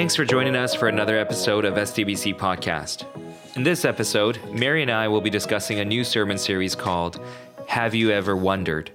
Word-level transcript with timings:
Thanks 0.00 0.16
for 0.16 0.24
joining 0.24 0.56
us 0.56 0.74
for 0.74 0.88
another 0.88 1.18
episode 1.18 1.66
of 1.66 1.74
SDBC 1.74 2.34
Podcast. 2.34 3.04
In 3.54 3.62
this 3.62 3.84
episode, 3.84 4.40
Mary 4.50 4.80
and 4.80 4.90
I 4.90 5.06
will 5.08 5.20
be 5.20 5.28
discussing 5.28 5.80
a 5.80 5.84
new 5.84 6.04
sermon 6.04 6.38
series 6.38 6.74
called 6.74 7.20
Have 7.66 7.94
You 7.94 8.10
Ever 8.10 8.34
Wondered? 8.34 8.92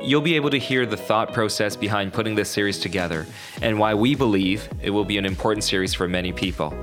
You'll 0.00 0.20
be 0.20 0.34
able 0.34 0.50
to 0.50 0.58
hear 0.58 0.84
the 0.84 0.96
thought 0.96 1.32
process 1.32 1.76
behind 1.76 2.12
putting 2.12 2.34
this 2.34 2.50
series 2.50 2.80
together 2.80 3.24
and 3.62 3.78
why 3.78 3.94
we 3.94 4.16
believe 4.16 4.68
it 4.82 4.90
will 4.90 5.04
be 5.04 5.16
an 5.16 5.26
important 5.26 5.62
series 5.62 5.94
for 5.94 6.08
many 6.08 6.32
people. 6.32 6.74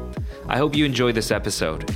I 0.48 0.56
hope 0.56 0.74
you 0.74 0.86
enjoy 0.86 1.12
this 1.12 1.30
episode. 1.30 1.94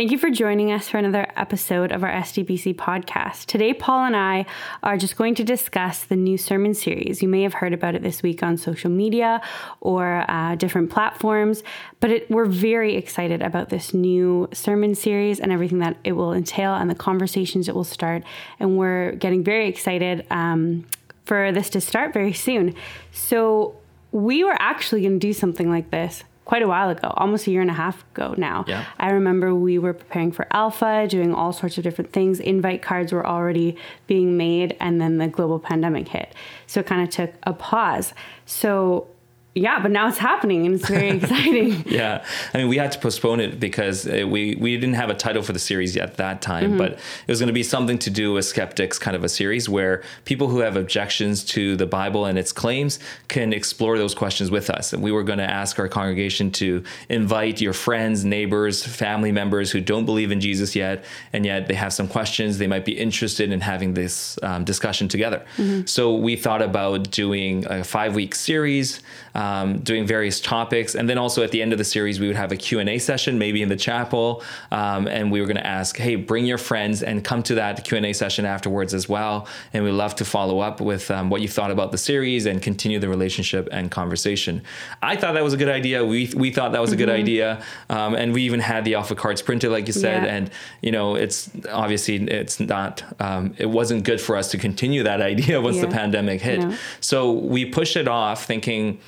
Thank 0.00 0.12
you 0.12 0.16
for 0.16 0.30
joining 0.30 0.72
us 0.72 0.88
for 0.88 0.96
another 0.96 1.30
episode 1.36 1.92
of 1.92 2.02
our 2.02 2.10
SDBC 2.10 2.74
podcast. 2.74 3.44
Today, 3.44 3.74
Paul 3.74 4.06
and 4.06 4.16
I 4.16 4.46
are 4.82 4.96
just 4.96 5.14
going 5.14 5.34
to 5.34 5.44
discuss 5.44 6.04
the 6.04 6.16
new 6.16 6.38
sermon 6.38 6.72
series. 6.72 7.20
You 7.20 7.28
may 7.28 7.42
have 7.42 7.52
heard 7.52 7.74
about 7.74 7.94
it 7.94 8.02
this 8.02 8.22
week 8.22 8.42
on 8.42 8.56
social 8.56 8.90
media 8.90 9.42
or 9.82 10.24
uh, 10.26 10.54
different 10.54 10.88
platforms, 10.88 11.62
but 12.00 12.10
it, 12.10 12.30
we're 12.30 12.46
very 12.46 12.96
excited 12.96 13.42
about 13.42 13.68
this 13.68 13.92
new 13.92 14.48
sermon 14.54 14.94
series 14.94 15.38
and 15.38 15.52
everything 15.52 15.80
that 15.80 15.98
it 16.02 16.12
will 16.12 16.32
entail 16.32 16.76
and 16.76 16.88
the 16.88 16.94
conversations 16.94 17.68
it 17.68 17.74
will 17.74 17.84
start. 17.84 18.22
And 18.58 18.78
we're 18.78 19.12
getting 19.16 19.44
very 19.44 19.68
excited 19.68 20.26
um, 20.30 20.86
for 21.26 21.52
this 21.52 21.68
to 21.68 21.80
start 21.82 22.14
very 22.14 22.32
soon. 22.32 22.74
So, 23.12 23.76
we 24.12 24.42
were 24.44 24.56
actually 24.58 25.02
going 25.02 25.20
to 25.20 25.26
do 25.26 25.32
something 25.32 25.70
like 25.70 25.90
this 25.90 26.24
quite 26.44 26.62
a 26.62 26.68
while 26.68 26.90
ago, 26.90 27.12
almost 27.16 27.46
a 27.46 27.50
year 27.50 27.60
and 27.60 27.70
a 27.70 27.74
half 27.74 28.04
ago 28.10 28.34
now. 28.36 28.64
Yeah. 28.66 28.84
I 28.98 29.10
remember 29.10 29.54
we 29.54 29.78
were 29.78 29.92
preparing 29.92 30.32
for 30.32 30.46
Alpha, 30.50 31.06
doing 31.08 31.34
all 31.34 31.52
sorts 31.52 31.78
of 31.78 31.84
different 31.84 32.12
things. 32.12 32.40
Invite 32.40 32.82
cards 32.82 33.12
were 33.12 33.26
already 33.26 33.76
being 34.06 34.36
made, 34.36 34.76
and 34.80 35.00
then 35.00 35.18
the 35.18 35.28
global 35.28 35.58
pandemic 35.58 36.08
hit. 36.08 36.34
So 36.66 36.80
it 36.80 36.86
kind 36.86 37.02
of 37.02 37.10
took 37.10 37.32
a 37.44 37.52
pause. 37.52 38.14
So 38.46 39.06
yeah, 39.54 39.80
but 39.82 39.90
now 39.90 40.06
it's 40.06 40.18
happening 40.18 40.64
and 40.64 40.76
it's 40.76 40.86
very 40.86 41.08
exciting. 41.16 41.84
yeah, 41.86 42.24
I 42.54 42.58
mean, 42.58 42.68
we 42.68 42.76
had 42.76 42.92
to 42.92 42.98
postpone 43.00 43.40
it 43.40 43.58
because 43.58 44.06
uh, 44.06 44.24
we 44.28 44.54
we 44.54 44.76
didn't 44.76 44.94
have 44.94 45.10
a 45.10 45.14
title 45.14 45.42
for 45.42 45.52
the 45.52 45.58
series 45.58 45.96
yet 45.96 46.16
that 46.18 46.40
time, 46.40 46.70
mm-hmm. 46.70 46.78
but 46.78 46.92
it 46.92 47.26
was 47.26 47.40
going 47.40 47.48
to 47.48 47.52
be 47.52 47.64
something 47.64 47.98
to 47.98 48.10
do 48.10 48.32
with 48.32 48.44
skeptics, 48.44 48.98
kind 48.98 49.16
of 49.16 49.24
a 49.24 49.28
series 49.28 49.68
where 49.68 50.04
people 50.24 50.48
who 50.48 50.60
have 50.60 50.76
objections 50.76 51.42
to 51.44 51.74
the 51.74 51.86
Bible 51.86 52.26
and 52.26 52.38
its 52.38 52.52
claims 52.52 53.00
can 53.26 53.52
explore 53.52 53.98
those 53.98 54.14
questions 54.14 54.52
with 54.52 54.70
us. 54.70 54.92
And 54.92 55.02
we 55.02 55.10
were 55.10 55.24
going 55.24 55.40
to 55.40 55.50
ask 55.50 55.80
our 55.80 55.88
congregation 55.88 56.52
to 56.52 56.84
invite 57.08 57.60
your 57.60 57.72
friends, 57.72 58.24
neighbors, 58.24 58.84
family 58.84 59.32
members 59.32 59.72
who 59.72 59.80
don't 59.80 60.04
believe 60.04 60.30
in 60.30 60.40
Jesus 60.40 60.76
yet, 60.76 61.04
and 61.32 61.44
yet 61.44 61.66
they 61.66 61.74
have 61.74 61.92
some 61.92 62.06
questions. 62.06 62.58
They 62.58 62.68
might 62.68 62.84
be 62.84 62.96
interested 62.96 63.50
in 63.50 63.60
having 63.60 63.94
this 63.94 64.38
um, 64.44 64.62
discussion 64.62 65.08
together. 65.08 65.44
Mm-hmm. 65.56 65.86
So 65.86 66.14
we 66.14 66.36
thought 66.36 66.62
about 66.62 67.10
doing 67.10 67.66
a 67.66 67.82
five 67.82 68.14
week 68.14 68.36
series 68.36 69.00
um, 69.34 69.39
doing 69.82 70.06
various 70.06 70.40
topics. 70.40 70.94
And 70.94 71.08
then 71.08 71.18
also 71.18 71.42
at 71.42 71.50
the 71.50 71.62
end 71.62 71.72
of 71.72 71.78
the 71.78 71.84
series, 71.84 72.20
we 72.20 72.26
would 72.26 72.36
have 72.36 72.52
a 72.52 72.56
Q&A 72.56 72.98
session, 72.98 73.38
maybe 73.38 73.62
in 73.62 73.68
the 73.68 73.76
chapel. 73.76 74.42
Um, 74.70 75.06
and 75.06 75.30
we 75.30 75.40
were 75.40 75.46
going 75.46 75.56
to 75.56 75.66
ask, 75.66 75.96
hey, 75.96 76.16
bring 76.16 76.46
your 76.46 76.58
friends 76.58 77.02
and 77.02 77.24
come 77.24 77.42
to 77.44 77.54
that 77.54 77.84
Q&A 77.84 78.12
session 78.12 78.44
afterwards 78.44 78.94
as 78.94 79.08
well. 79.08 79.46
And 79.72 79.84
we'd 79.84 79.92
love 79.92 80.14
to 80.16 80.24
follow 80.24 80.60
up 80.60 80.80
with 80.80 81.10
um, 81.10 81.30
what 81.30 81.40
you 81.40 81.48
thought 81.48 81.70
about 81.70 81.92
the 81.92 81.98
series 81.98 82.46
and 82.46 82.60
continue 82.60 82.98
the 82.98 83.08
relationship 83.08 83.68
and 83.72 83.90
conversation. 83.90 84.62
I 85.02 85.16
thought 85.16 85.34
that 85.34 85.44
was 85.44 85.54
a 85.54 85.56
good 85.56 85.68
idea. 85.68 86.04
We, 86.04 86.32
we 86.36 86.50
thought 86.50 86.72
that 86.72 86.80
was 86.80 86.92
a 86.92 86.96
good 86.96 87.08
mm-hmm. 87.08 87.20
idea. 87.20 87.64
Um, 87.88 88.14
and 88.14 88.32
we 88.32 88.42
even 88.42 88.60
had 88.60 88.84
the 88.84 88.94
alpha 88.94 89.14
cards 89.14 89.42
printed, 89.42 89.70
like 89.70 89.86
you 89.86 89.92
said. 89.92 90.24
Yeah. 90.24 90.34
And, 90.34 90.50
you 90.82 90.92
know, 90.92 91.14
it's 91.14 91.50
obviously 91.70 92.16
it's 92.16 92.60
not, 92.60 93.02
um, 93.20 93.54
it 93.58 93.66
wasn't 93.66 94.04
good 94.04 94.20
for 94.20 94.36
us 94.36 94.50
to 94.50 94.58
continue 94.58 95.02
that 95.04 95.20
idea 95.32 95.60
once 95.60 95.76
yeah. 95.76 95.86
the 95.86 95.88
pandemic 95.88 96.40
hit. 96.40 96.60
No. 96.60 96.76
So 97.00 97.32
we 97.32 97.64
pushed 97.64 97.96
it 97.96 98.08
off 98.08 98.44
thinking, 98.44 98.98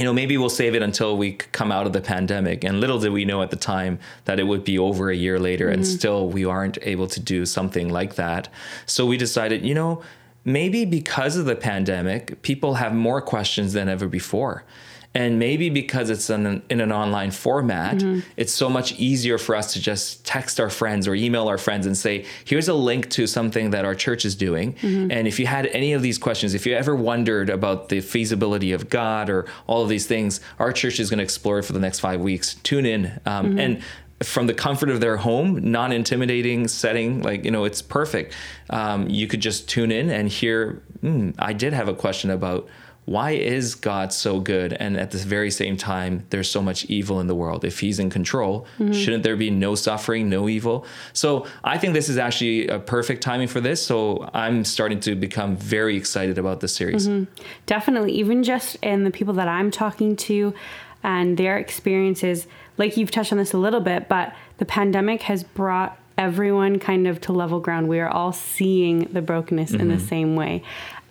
you 0.00 0.06
know, 0.06 0.14
maybe 0.14 0.38
we'll 0.38 0.48
save 0.48 0.74
it 0.74 0.80
until 0.80 1.18
we 1.18 1.32
come 1.32 1.70
out 1.70 1.86
of 1.86 1.92
the 1.92 2.00
pandemic. 2.00 2.64
And 2.64 2.80
little 2.80 2.98
did 2.98 3.12
we 3.12 3.26
know 3.26 3.42
at 3.42 3.50
the 3.50 3.56
time 3.56 3.98
that 4.24 4.40
it 4.40 4.44
would 4.44 4.64
be 4.64 4.78
over 4.78 5.10
a 5.10 5.14
year 5.14 5.38
later, 5.38 5.66
mm-hmm. 5.66 5.74
and 5.74 5.86
still 5.86 6.26
we 6.30 6.46
aren't 6.46 6.78
able 6.80 7.06
to 7.08 7.20
do 7.20 7.44
something 7.44 7.90
like 7.90 8.14
that. 8.14 8.48
So 8.86 9.04
we 9.04 9.18
decided, 9.18 9.62
you 9.62 9.74
know, 9.74 10.02
maybe 10.42 10.86
because 10.86 11.36
of 11.36 11.44
the 11.44 11.54
pandemic, 11.54 12.40
people 12.40 12.76
have 12.76 12.94
more 12.94 13.20
questions 13.20 13.74
than 13.74 13.90
ever 13.90 14.08
before. 14.08 14.64
And 15.12 15.40
maybe 15.40 15.70
because 15.70 16.08
it's 16.08 16.30
in 16.30 16.62
in 16.70 16.80
an 16.80 16.92
online 16.92 17.32
format, 17.32 17.96
mm-hmm. 17.96 18.20
it's 18.36 18.52
so 18.52 18.68
much 18.68 18.92
easier 18.92 19.38
for 19.38 19.56
us 19.56 19.72
to 19.72 19.80
just 19.80 20.24
text 20.24 20.60
our 20.60 20.70
friends 20.70 21.08
or 21.08 21.14
email 21.16 21.48
our 21.48 21.58
friends 21.58 21.84
and 21.84 21.96
say, 21.96 22.26
here's 22.44 22.68
a 22.68 22.74
link 22.74 23.10
to 23.10 23.26
something 23.26 23.70
that 23.70 23.84
our 23.84 23.96
church 23.96 24.24
is 24.24 24.36
doing. 24.36 24.74
Mm-hmm. 24.74 25.10
And 25.10 25.26
if 25.26 25.40
you 25.40 25.46
had 25.46 25.66
any 25.66 25.94
of 25.94 26.02
these 26.02 26.16
questions, 26.16 26.54
if 26.54 26.64
you 26.64 26.74
ever 26.74 26.94
wondered 26.94 27.50
about 27.50 27.88
the 27.88 28.00
feasibility 28.00 28.70
of 28.70 28.88
God 28.88 29.28
or 29.28 29.46
all 29.66 29.82
of 29.82 29.88
these 29.88 30.06
things, 30.06 30.40
our 30.60 30.72
church 30.72 31.00
is 31.00 31.10
going 31.10 31.18
to 31.18 31.24
explore 31.24 31.58
it 31.58 31.64
for 31.64 31.72
the 31.72 31.80
next 31.80 31.98
five 31.98 32.20
weeks. 32.20 32.54
Tune 32.62 32.86
in. 32.86 33.06
Um, 33.26 33.46
mm-hmm. 33.46 33.58
And 33.58 33.82
from 34.22 34.46
the 34.46 34.54
comfort 34.54 34.90
of 34.90 35.00
their 35.00 35.16
home, 35.16 35.72
non 35.72 35.92
intimidating 35.92 36.68
setting, 36.68 37.22
like, 37.22 37.44
you 37.44 37.50
know, 37.50 37.64
it's 37.64 37.82
perfect. 37.82 38.34
Um, 38.68 39.08
you 39.08 39.26
could 39.26 39.40
just 39.40 39.68
tune 39.68 39.90
in 39.90 40.10
and 40.10 40.28
hear, 40.28 40.82
mm, 41.02 41.34
I 41.38 41.52
did 41.52 41.72
have 41.72 41.88
a 41.88 41.94
question 41.94 42.30
about 42.30 42.68
why 43.10 43.32
is 43.32 43.74
God 43.74 44.12
so 44.12 44.38
good? 44.38 44.72
And 44.74 44.96
at 44.96 45.10
the 45.10 45.18
very 45.18 45.50
same 45.50 45.76
time, 45.76 46.24
there's 46.30 46.48
so 46.48 46.62
much 46.62 46.84
evil 46.84 47.18
in 47.18 47.26
the 47.26 47.34
world. 47.34 47.64
If 47.64 47.80
He's 47.80 47.98
in 47.98 48.08
control, 48.08 48.68
mm-hmm. 48.78 48.92
shouldn't 48.92 49.24
there 49.24 49.34
be 49.34 49.50
no 49.50 49.74
suffering, 49.74 50.28
no 50.28 50.48
evil? 50.48 50.86
So 51.12 51.44
I 51.64 51.76
think 51.76 51.94
this 51.94 52.08
is 52.08 52.18
actually 52.18 52.68
a 52.68 52.78
perfect 52.78 53.20
timing 53.20 53.48
for 53.48 53.60
this. 53.60 53.84
So 53.84 54.30
I'm 54.32 54.64
starting 54.64 55.00
to 55.00 55.16
become 55.16 55.56
very 55.56 55.96
excited 55.96 56.38
about 56.38 56.60
this 56.60 56.72
series. 56.72 57.08
Mm-hmm. 57.08 57.32
Definitely. 57.66 58.12
Even 58.12 58.44
just 58.44 58.76
in 58.76 59.02
the 59.02 59.10
people 59.10 59.34
that 59.34 59.48
I'm 59.48 59.72
talking 59.72 60.14
to 60.14 60.54
and 61.02 61.36
their 61.36 61.58
experiences, 61.58 62.46
like 62.78 62.96
you've 62.96 63.10
touched 63.10 63.32
on 63.32 63.38
this 63.38 63.52
a 63.52 63.58
little 63.58 63.80
bit, 63.80 64.08
but 64.08 64.36
the 64.58 64.64
pandemic 64.64 65.22
has 65.22 65.42
brought 65.42 65.98
everyone 66.16 66.78
kind 66.78 67.08
of 67.08 67.20
to 67.22 67.32
level 67.32 67.58
ground. 67.58 67.88
We 67.88 67.98
are 67.98 68.08
all 68.08 68.32
seeing 68.32 69.08
the 69.12 69.22
brokenness 69.22 69.72
mm-hmm. 69.72 69.80
in 69.80 69.88
the 69.88 69.94
mm-hmm. 69.96 70.06
same 70.06 70.36
way. 70.36 70.62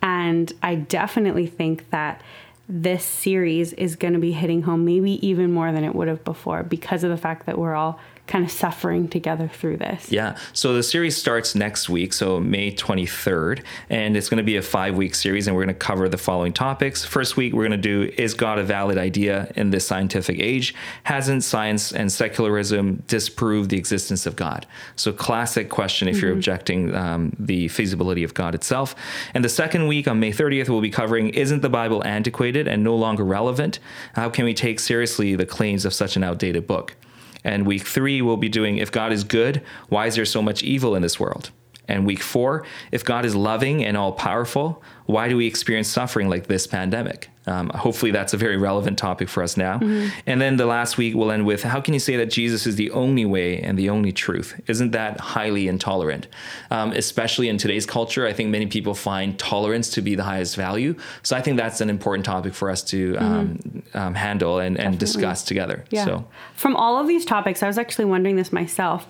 And 0.01 0.51
I 0.63 0.75
definitely 0.75 1.47
think 1.47 1.89
that 1.89 2.21
this 2.67 3.03
series 3.03 3.73
is 3.73 3.95
going 3.95 4.13
to 4.13 4.19
be 4.19 4.31
hitting 4.31 4.61
home 4.61 4.85
maybe 4.85 5.25
even 5.27 5.51
more 5.51 5.71
than 5.71 5.83
it 5.83 5.95
would 5.95 6.07
have 6.07 6.23
before 6.23 6.61
because 6.61 7.03
of 7.03 7.09
the 7.09 7.17
fact 7.17 7.47
that 7.47 7.57
we're 7.57 7.73
all 7.73 7.99
kind 8.29 8.45
of 8.45 8.51
suffering 8.51 9.07
together 9.07 9.49
through 9.51 9.75
this. 9.75 10.11
Yeah. 10.11 10.37
So 10.53 10.75
the 10.75 10.83
series 10.83 11.17
starts 11.17 11.55
next 11.55 11.89
week, 11.89 12.13
so 12.13 12.39
May 12.39 12.71
23rd, 12.71 13.63
and 13.89 14.15
it's 14.15 14.29
going 14.29 14.37
to 14.37 14.43
be 14.43 14.55
a 14.55 14.61
five 14.61 14.95
week 14.95 15.15
series, 15.15 15.47
and 15.47 15.55
we're 15.55 15.65
going 15.65 15.75
to 15.75 15.79
cover 15.79 16.07
the 16.07 16.17
following 16.17 16.53
topics. 16.53 17.03
First 17.03 17.35
week, 17.35 17.53
we're 17.53 17.67
going 17.67 17.71
to 17.71 17.77
do 17.77 18.13
Is 18.17 18.35
God 18.35 18.59
a 18.59 18.63
valid 18.63 18.99
idea 18.99 19.51
in 19.55 19.71
this 19.71 19.85
scientific 19.85 20.39
age? 20.39 20.75
Hasn't 21.03 21.43
science 21.43 21.91
and 21.91 22.11
secularism 22.11 23.03
disproved 23.07 23.71
the 23.71 23.77
existence 23.77 24.27
of 24.27 24.35
God? 24.35 24.67
So, 24.95 25.11
classic 25.11 25.69
question 25.69 26.07
if 26.07 26.17
mm-hmm. 26.17 26.25
you're 26.25 26.33
objecting 26.33 26.95
um, 26.95 27.35
the 27.39 27.67
feasibility 27.69 28.23
of 28.23 28.35
God 28.35 28.53
itself. 28.53 28.95
And 29.33 29.43
the 29.43 29.49
second 29.49 29.87
week, 29.87 30.07
on 30.07 30.19
May 30.19 30.31
30th, 30.31 30.69
we'll 30.69 30.81
be 30.81 30.91
covering 30.91 31.29
Isn't 31.29 31.63
the 31.63 31.69
Bible 31.69 32.05
antiquated 32.05 32.67
and 32.67 32.83
no 32.83 32.95
longer 32.95 33.25
relevant? 33.25 33.79
How 34.13 34.29
can 34.29 34.45
we 34.45 34.53
take 34.53 34.79
seriously 34.79 35.35
the 35.35 35.47
claims 35.47 35.83
of 35.83 35.95
such 35.95 36.15
an 36.15 36.23
outdated 36.23 36.67
book? 36.67 36.95
And 37.43 37.65
week 37.65 37.87
three, 37.87 38.21
we'll 38.21 38.37
be 38.37 38.49
doing 38.49 38.77
If 38.77 38.91
God 38.91 39.11
is 39.11 39.23
good, 39.23 39.61
why 39.87 40.07
is 40.07 40.15
there 40.15 40.25
so 40.25 40.41
much 40.41 40.63
evil 40.63 40.95
in 40.95 41.01
this 41.01 41.19
world? 41.19 41.51
And 41.87 42.05
week 42.05 42.21
four, 42.21 42.65
if 42.91 43.03
God 43.03 43.25
is 43.25 43.35
loving 43.35 43.83
and 43.83 43.97
all 43.97 44.11
powerful, 44.11 44.83
why 45.05 45.27
do 45.27 45.35
we 45.35 45.47
experience 45.47 45.87
suffering 45.87 46.29
like 46.29 46.47
this 46.47 46.67
pandemic? 46.67 47.29
Um, 47.49 47.69
hopefully, 47.69 48.11
that's 48.11 48.33
a 48.33 48.37
very 48.37 48.57
relevant 48.57 48.97
topic 48.97 49.27
for 49.27 49.41
us 49.41 49.57
now. 49.57 49.79
Mm-hmm. 49.79 50.09
And 50.27 50.39
then 50.39 50.57
the 50.57 50.67
last 50.67 50.97
week, 50.97 51.15
we'll 51.15 51.31
end 51.31 51.45
with 51.45 51.63
how 51.63 51.81
can 51.81 51.93
you 51.93 51.99
say 51.99 52.15
that 52.17 52.27
Jesus 52.27 52.67
is 52.67 52.75
the 52.75 52.91
only 52.91 53.25
way 53.25 53.59
and 53.59 53.77
the 53.77 53.89
only 53.89 54.11
truth? 54.11 54.59
Isn't 54.67 54.91
that 54.91 55.19
highly 55.19 55.67
intolerant? 55.67 56.27
Um, 56.69 56.91
especially 56.91 57.49
in 57.49 57.57
today's 57.57 57.85
culture, 57.85 58.27
I 58.27 58.33
think 58.33 58.49
many 58.51 58.67
people 58.67 58.93
find 58.93 59.37
tolerance 59.39 59.89
to 59.91 60.01
be 60.01 60.13
the 60.13 60.23
highest 60.23 60.55
value. 60.55 60.95
So 61.23 61.35
I 61.35 61.41
think 61.41 61.57
that's 61.57 61.81
an 61.81 61.89
important 61.89 62.25
topic 62.25 62.53
for 62.53 62.69
us 62.69 62.83
to 62.83 63.15
um, 63.17 63.57
mm-hmm. 63.57 63.97
um, 63.97 64.13
handle 64.13 64.59
and, 64.59 64.79
and 64.79 64.99
discuss 64.99 65.43
together. 65.43 65.85
Yeah. 65.89 66.05
So, 66.05 66.27
from 66.55 66.75
all 66.75 66.99
of 66.99 67.07
these 67.07 67.25
topics, 67.25 67.63
I 67.63 67.67
was 67.67 67.77
actually 67.77 68.05
wondering 68.05 68.35
this 68.35 68.53
myself 68.53 69.07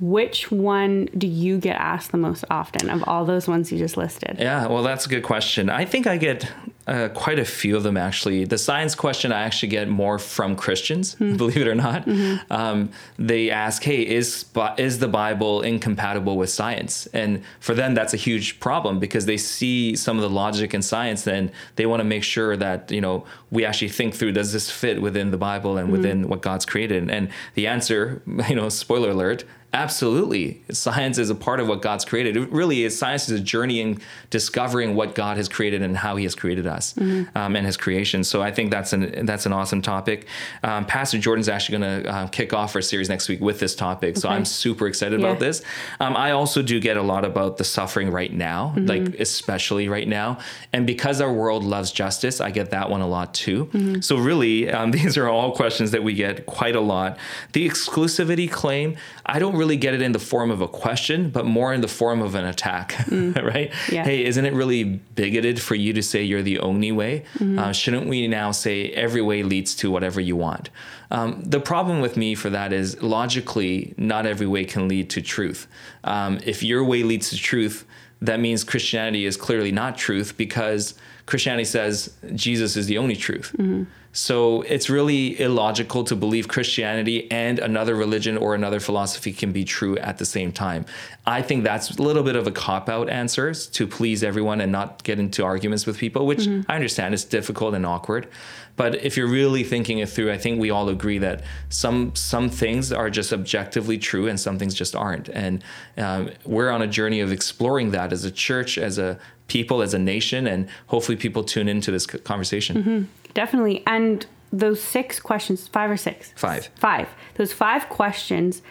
which 0.00 0.50
one 0.50 1.08
do 1.16 1.26
you 1.26 1.58
get 1.58 1.76
asked 1.76 2.10
the 2.10 2.18
most 2.18 2.44
often 2.50 2.90
of 2.90 3.04
all 3.06 3.24
those 3.24 3.46
ones 3.46 3.70
you 3.70 3.78
just 3.78 3.96
listed? 3.96 4.36
Yeah, 4.40 4.66
well, 4.66 4.82
that's 4.82 5.06
a 5.06 5.08
good 5.08 5.22
question. 5.22 5.70
I 5.70 5.84
think 5.84 6.06
I 6.06 6.16
get 6.16 6.50
uh, 6.86 7.08
quite 7.14 7.38
a 7.38 7.44
few 7.44 7.76
of 7.76 7.82
them 7.82 7.96
actually. 7.96 8.44
The 8.44 8.58
science 8.58 8.94
question 8.94 9.32
I 9.32 9.42
actually 9.42 9.70
get 9.70 9.88
more 9.88 10.18
from 10.18 10.56
Christians, 10.56 11.14
mm 11.16 11.34
believe 11.44 11.56
it 11.56 11.66
or 11.66 11.74
not. 11.74 12.06
Mm-hmm. 12.06 12.52
Um, 12.52 12.90
they 13.18 13.50
ask, 13.50 13.82
"Hey, 13.82 14.06
is 14.06 14.44
is 14.76 14.98
the 14.98 15.08
Bible 15.08 15.62
incompatible 15.62 16.36
with 16.36 16.50
science?" 16.50 17.06
And 17.12 17.42
for 17.60 17.74
them, 17.74 17.94
that's 17.94 18.14
a 18.14 18.16
huge 18.16 18.60
problem 18.60 18.98
because 18.98 19.26
they 19.26 19.36
see 19.36 19.96
some 19.96 20.16
of 20.16 20.22
the 20.22 20.30
logic 20.30 20.74
in 20.74 20.82
science, 20.82 21.26
and 21.26 21.50
they 21.76 21.86
want 21.86 22.00
to 22.00 22.04
make 22.04 22.24
sure 22.24 22.56
that 22.56 22.90
you 22.90 23.00
know 23.00 23.24
we 23.50 23.64
actually 23.64 23.88
think 23.88 24.14
through: 24.14 24.32
Does 24.32 24.52
this 24.52 24.70
fit 24.70 25.00
within 25.02 25.30
the 25.30 25.38
Bible 25.38 25.76
and 25.76 25.86
mm-hmm. 25.86 25.96
within 25.96 26.28
what 26.28 26.42
God's 26.42 26.64
created? 26.64 27.10
And 27.10 27.30
the 27.54 27.66
answer, 27.66 28.22
you 28.48 28.56
know, 28.56 28.68
spoiler 28.68 29.10
alert, 29.10 29.44
Absolutely. 29.74 30.62
Science 30.70 31.18
is 31.18 31.30
a 31.30 31.34
part 31.34 31.58
of 31.58 31.66
what 31.66 31.82
God's 31.82 32.04
created. 32.04 32.36
It 32.36 32.50
really 32.52 32.84
is. 32.84 32.96
Science 32.96 33.28
is 33.28 33.40
a 33.40 33.42
journey 33.42 33.80
in 33.80 34.00
discovering 34.30 34.94
what 34.94 35.16
God 35.16 35.36
has 35.36 35.48
created 35.48 35.82
and 35.82 35.96
how 35.96 36.14
He 36.14 36.22
has 36.24 36.36
created 36.36 36.66
us 36.66 36.94
mm-hmm. 36.94 37.36
um, 37.36 37.56
and 37.56 37.66
His 37.66 37.76
creation. 37.76 38.22
So 38.22 38.40
I 38.40 38.52
think 38.52 38.70
that's 38.70 38.92
an 38.92 39.26
that's 39.26 39.46
an 39.46 39.52
awesome 39.52 39.82
topic. 39.82 40.26
Um, 40.62 40.86
Pastor 40.86 41.18
Jordan's 41.18 41.48
actually 41.48 41.78
going 41.78 42.02
to 42.02 42.08
uh, 42.08 42.26
kick 42.28 42.52
off 42.52 42.76
our 42.76 42.82
series 42.82 43.08
next 43.08 43.28
week 43.28 43.40
with 43.40 43.58
this 43.58 43.74
topic. 43.74 44.16
So 44.16 44.28
I'm 44.28 44.44
super 44.44 44.86
excited 44.86 45.20
yeah. 45.20 45.26
about 45.26 45.40
this. 45.40 45.62
Um, 45.98 46.16
I 46.16 46.30
also 46.30 46.62
do 46.62 46.78
get 46.78 46.96
a 46.96 47.02
lot 47.02 47.24
about 47.24 47.56
the 47.56 47.64
suffering 47.64 48.10
right 48.12 48.32
now, 48.32 48.74
mm-hmm. 48.76 48.86
like 48.86 49.20
especially 49.20 49.88
right 49.88 50.06
now. 50.06 50.38
And 50.72 50.86
because 50.86 51.20
our 51.20 51.32
world 51.32 51.64
loves 51.64 51.90
justice, 51.90 52.40
I 52.40 52.52
get 52.52 52.70
that 52.70 52.90
one 52.90 53.00
a 53.00 53.08
lot 53.08 53.34
too. 53.34 53.66
Mm-hmm. 53.66 54.00
So 54.02 54.18
really, 54.18 54.70
um, 54.70 54.90
these 54.98 55.16
are 55.18 55.28
all 55.28 55.50
questions 55.52 55.90
that 55.90 56.04
we 56.04 56.14
get 56.14 56.46
quite 56.46 56.76
a 56.76 56.80
lot. 56.80 57.18
The 57.52 57.68
exclusivity 57.68 58.48
claim, 58.48 58.96
I 59.26 59.40
don't 59.40 59.56
really 59.56 59.63
get 59.76 59.94
it 59.94 60.02
in 60.02 60.12
the 60.12 60.18
form 60.18 60.50
of 60.50 60.60
a 60.60 60.68
question, 60.68 61.30
but 61.30 61.46
more 61.46 61.72
in 61.72 61.80
the 61.80 61.88
form 61.88 62.22
of 62.22 62.34
an 62.34 62.44
attack, 62.44 62.92
mm. 62.92 63.34
right? 63.42 63.72
Yeah. 63.90 64.04
Hey, 64.04 64.24
isn't 64.24 64.44
it 64.44 64.52
really 64.52 64.84
bigoted 64.84 65.60
for 65.60 65.74
you 65.74 65.92
to 65.92 66.02
say 66.02 66.22
you're 66.22 66.42
the 66.42 66.60
only 66.60 66.92
way? 66.92 67.24
Mm-hmm. 67.38 67.58
Uh, 67.58 67.72
shouldn't 67.72 68.06
we 68.06 68.28
now 68.28 68.50
say 68.50 68.90
every 68.90 69.22
way 69.22 69.42
leads 69.42 69.74
to 69.76 69.90
whatever 69.90 70.20
you 70.20 70.36
want? 70.36 70.70
Um, 71.10 71.42
the 71.42 71.60
problem 71.60 72.00
with 72.00 72.16
me 72.16 72.34
for 72.34 72.50
that 72.50 72.72
is 72.72 73.02
logically, 73.02 73.94
not 73.96 74.26
every 74.26 74.46
way 74.46 74.64
can 74.64 74.88
lead 74.88 75.10
to 75.10 75.22
truth. 75.22 75.66
Um, 76.04 76.38
if 76.44 76.62
your 76.62 76.84
way 76.84 77.02
leads 77.02 77.30
to 77.30 77.36
truth, 77.36 77.84
that 78.20 78.40
means 78.40 78.64
Christianity 78.64 79.26
is 79.26 79.36
clearly 79.36 79.72
not 79.72 79.98
truth 79.98 80.36
because 80.36 80.94
Christianity 81.26 81.64
says 81.64 82.12
Jesus 82.34 82.76
is 82.76 82.86
the 82.86 82.98
only 82.98 83.16
truth. 83.16 83.54
Mm-hmm. 83.58 83.84
So 84.14 84.62
it's 84.62 84.88
really 84.88 85.38
illogical 85.40 86.04
to 86.04 86.14
believe 86.14 86.46
Christianity 86.46 87.28
and 87.32 87.58
another 87.58 87.96
religion 87.96 88.36
or 88.36 88.54
another 88.54 88.78
philosophy 88.78 89.32
can 89.32 89.50
be 89.50 89.64
true 89.64 89.98
at 89.98 90.18
the 90.18 90.24
same 90.24 90.52
time. 90.52 90.86
I 91.26 91.42
think 91.42 91.64
that's 91.64 91.90
a 91.98 92.00
little 92.00 92.22
bit 92.22 92.36
of 92.36 92.46
a 92.46 92.52
cop 92.52 92.88
out 92.88 93.10
answer 93.10 93.52
to 93.52 93.86
please 93.88 94.22
everyone 94.22 94.60
and 94.60 94.70
not 94.70 95.02
get 95.02 95.18
into 95.18 95.44
arguments 95.44 95.84
with 95.84 95.98
people, 95.98 96.26
which 96.26 96.46
mm-hmm. 96.46 96.70
I 96.70 96.76
understand 96.76 97.12
is 97.12 97.24
difficult 97.24 97.74
and 97.74 97.84
awkward. 97.84 98.28
But 98.76 98.96
if 99.04 99.16
you're 99.16 99.28
really 99.28 99.64
thinking 99.64 99.98
it 99.98 100.08
through, 100.08 100.32
I 100.32 100.38
think 100.38 100.60
we 100.60 100.70
all 100.70 100.88
agree 100.88 101.18
that 101.18 101.42
some 101.68 102.14
some 102.14 102.48
things 102.50 102.92
are 102.92 103.10
just 103.10 103.32
objectively 103.32 103.98
true 103.98 104.28
and 104.28 104.38
some 104.38 104.58
things 104.58 104.74
just 104.74 104.94
aren't. 104.96 105.28
And 105.28 105.62
um, 105.96 106.30
we're 106.44 106.70
on 106.70 106.82
a 106.82 106.86
journey 106.86 107.20
of 107.20 107.32
exploring 107.32 107.92
that 107.92 108.12
as 108.12 108.24
a 108.24 108.30
church, 108.30 108.78
as 108.78 108.98
a 108.98 109.18
people, 109.48 109.82
as 109.82 109.94
a 109.94 109.98
nation, 109.98 110.46
and 110.46 110.68
hopefully 110.86 111.16
people 111.16 111.44
tune 111.44 111.68
into 111.68 111.90
this 111.90 112.06
conversation. 112.06 112.76
Mm-hmm. 112.76 113.04
Definitely. 113.34 113.82
And 113.86 114.26
those 114.52 114.82
six 114.82 115.20
questions, 115.20 115.68
five 115.68 115.90
or 115.90 115.96
six? 115.96 116.32
Five. 116.36 116.70
Five. 116.76 117.08
Those 117.34 117.52
five 117.52 117.88
questions, 117.88 118.62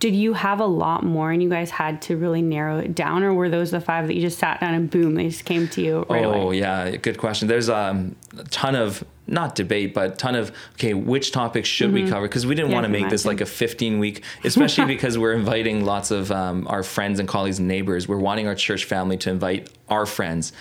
did 0.00 0.14
you 0.14 0.34
have 0.34 0.60
a 0.60 0.66
lot 0.66 1.04
more 1.04 1.30
and 1.30 1.42
you 1.42 1.48
guys 1.48 1.70
had 1.70 2.02
to 2.02 2.16
really 2.16 2.42
narrow 2.42 2.78
it 2.78 2.94
down? 2.94 3.22
Or 3.22 3.32
were 3.32 3.48
those 3.48 3.70
the 3.70 3.80
five 3.80 4.06
that 4.08 4.14
you 4.14 4.20
just 4.20 4.38
sat 4.38 4.60
down 4.60 4.74
and 4.74 4.90
boom, 4.90 5.14
they 5.14 5.28
just 5.28 5.44
came 5.44 5.68
to 5.68 5.80
you 5.80 6.06
right 6.10 6.24
oh, 6.24 6.32
away? 6.32 6.58
yeah. 6.58 6.96
Good 6.96 7.18
question. 7.18 7.48
There's 7.48 7.70
um, 7.70 8.16
a 8.36 8.44
ton 8.44 8.74
of 8.74 9.04
not 9.26 9.54
debate, 9.54 9.94
but 9.94 10.18
ton 10.18 10.34
of 10.34 10.52
okay, 10.74 10.94
which 10.94 11.32
topics 11.32 11.68
should 11.68 11.88
mm-hmm. 11.88 12.04
we 12.04 12.10
cover? 12.10 12.28
Because 12.28 12.46
we 12.46 12.54
didn't 12.54 12.70
yeah, 12.70 12.76
want 12.76 12.84
to 12.84 12.90
make 12.90 13.08
this 13.08 13.24
like 13.24 13.40
a 13.40 13.46
15 13.46 13.98
week, 13.98 14.22
especially 14.44 14.84
because 14.94 15.16
we're 15.18 15.32
inviting 15.32 15.84
lots 15.84 16.10
of 16.10 16.30
um, 16.30 16.66
our 16.68 16.82
friends 16.82 17.18
and 17.18 17.28
colleagues 17.28 17.58
and 17.58 17.68
neighbors. 17.68 18.06
We're 18.06 18.18
wanting 18.18 18.46
our 18.46 18.54
church 18.54 18.84
family 18.84 19.16
to 19.18 19.30
invite 19.30 19.70
our 19.88 20.06
friends. 20.06 20.52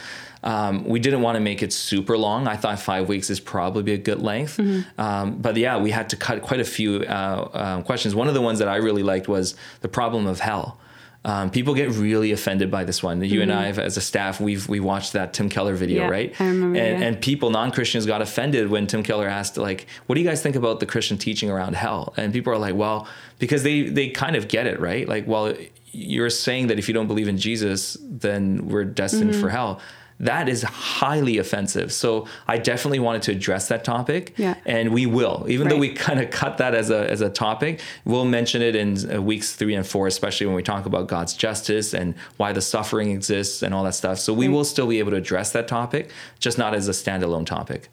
Um, 0.44 0.83
we 0.83 1.00
didn't 1.00 1.21
want 1.21 1.36
to 1.38 1.39
make 1.39 1.63
it 1.63 1.71
super 1.71 2.18
long. 2.18 2.48
I 2.48 2.57
thought 2.57 2.80
five 2.80 3.07
weeks 3.07 3.30
is 3.30 3.39
probably 3.39 3.94
a 3.94 3.98
good 3.98 4.21
length. 4.21 4.57
Mm-hmm. 4.57 5.00
Um, 5.00 5.38
but 5.38 5.56
yeah, 5.56 5.77
we 5.77 5.92
had 5.92 6.10
to 6.10 6.18
cut 6.18 6.42
quite 6.42 6.60
a 6.60 6.65
few 6.65 6.98
uh, 6.98 7.50
uh, 7.54 7.81
questions. 7.83 8.13
One 8.13 8.27
of 8.27 8.33
the 8.33 8.42
ones 8.42 8.60
that 8.60 8.68
I 8.68 8.75
really 8.75 9.04
liked 9.04 9.27
was 9.27 9.56
the 9.81 9.88
problem 9.88 10.27
of 10.27 10.42
hell. 10.42 10.80
Um, 11.25 11.50
people 11.50 11.74
get 11.74 11.90
really 11.92 12.34
offended 12.34 12.70
by 12.70 12.84
this 12.84 13.02
one. 13.02 13.24
You 13.24 13.40
mm-hmm. 13.40 13.42
and 13.44 13.54
I, 13.54 13.68
as 13.70 13.96
a 13.96 14.02
staff, 14.02 14.42
we've 14.42 14.68
we 14.68 14.81
watched 14.81 15.14
that 15.14 15.34
Tim 15.34 15.48
Keller 15.48 15.74
video, 15.74 16.04
yeah, 16.04 16.10
right? 16.10 16.42
I 16.42 16.48
remember, 16.48 16.78
and, 16.78 17.00
yeah. 17.00 17.08
and 17.08 17.22
people, 17.22 17.50
non 17.50 17.72
Christians, 17.72 18.06
got 18.06 18.22
offended 18.22 18.70
when 18.70 18.88
Tim 18.88 19.04
Keller 19.04 19.28
asked, 19.28 19.56
like, 19.56 19.88
"What 20.08 20.16
do 20.16 20.22
you 20.22 20.28
guys 20.28 20.42
think 20.42 20.58
about 20.58 20.81
the 20.81 20.86
Christian 20.86 21.18
teaching 21.18 21.50
around 21.50 21.75
hell?" 21.75 22.14
And 22.18 22.34
people 22.34 22.52
are 22.52 22.58
like, 22.58 22.75
"Well, 22.75 23.08
because 23.40 23.64
they 23.64 23.84
they 23.84 24.10
kind 24.10 24.36
of 24.36 24.50
get 24.50 24.68
it, 24.68 24.81
right? 24.81 25.08
Like, 25.08 25.25
well, 25.25 25.54
you're 25.92 26.30
saying 26.30 26.68
that 26.68 26.78
if 26.78 26.90
you 26.90 26.94
don't 26.94 27.08
believe 27.08 27.30
in 27.30 27.38
Jesus, 27.38 27.96
then 28.02 28.68
we're 28.68 28.84
destined 28.84 29.31
mm-hmm. 29.31 29.42
for 29.42 29.50
hell." 29.50 29.80
That 30.19 30.48
is 30.48 30.63
highly 30.63 31.38
offensive. 31.38 31.92
So 31.92 32.27
I 32.48 32.57
definitely 32.57 33.00
wanted 33.00 33.24
to 33.24 33.31
address 33.31 33.68
that 33.68 33.83
topic, 33.83 34.33
yeah. 34.38 34.56
and 34.65 34.94
we 34.94 35.06
will. 35.06 35.45
Even 35.50 35.68
right. 35.68 35.74
though 35.74 35.80
we 35.80 35.94
kind 35.94 36.19
of 36.19 36.30
cut 36.30 36.57
that 36.57 36.74
as 36.74 36.89
a 36.89 37.10
as 37.10 37.21
a 37.21 37.30
topic, 37.30 37.81
we'll 38.06 38.25
mention 38.25 38.62
it 38.62 38.75
in 38.75 39.13
uh, 39.13 39.21
weeks 39.21 39.56
three 39.56 39.75
and 39.75 39.86
four, 39.86 40.07
especially 40.07 40.45
when 40.45 40.56
we 40.56 40.63
talk 40.63 40.86
about 40.86 41.07
God's 41.07 41.33
justice 41.33 41.94
and 41.94 42.15
why 42.38 42.54
the 42.54 42.62
suffering 42.62 43.12
exists 43.12 43.62
and 43.62 43.74
all 43.74 43.83
that 43.83 43.95
stuff. 43.95 44.19
So 44.19 44.33
we 44.33 44.48
right. 44.48 44.54
will 44.54 44.65
still 44.65 44.88
be 44.88 45.00
able 45.00 45.12
to 45.12 45.18
address 45.18 45.51
that 45.51 45.68
topic, 45.68 46.10
just 46.39 46.57
not 46.57 46.74
as 46.74 46.88
a 46.88 46.92
standalone 46.92 47.45
topic 47.45 47.89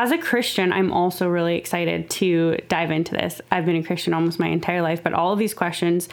as 0.00 0.12
a 0.12 0.16
Christian, 0.16 0.72
I'm 0.72 0.92
also 0.92 1.28
really 1.28 1.56
excited 1.56 2.08
to 2.10 2.56
dive 2.68 2.90
into 2.90 3.12
this. 3.12 3.42
I've 3.50 3.66
been 3.66 3.76
a 3.76 3.82
Christian 3.82 4.14
almost 4.14 4.38
my 4.38 4.48
entire 4.48 4.80
life, 4.80 5.02
but 5.02 5.12
all 5.12 5.32
of 5.32 5.38
these 5.38 5.52
questions 5.52 6.08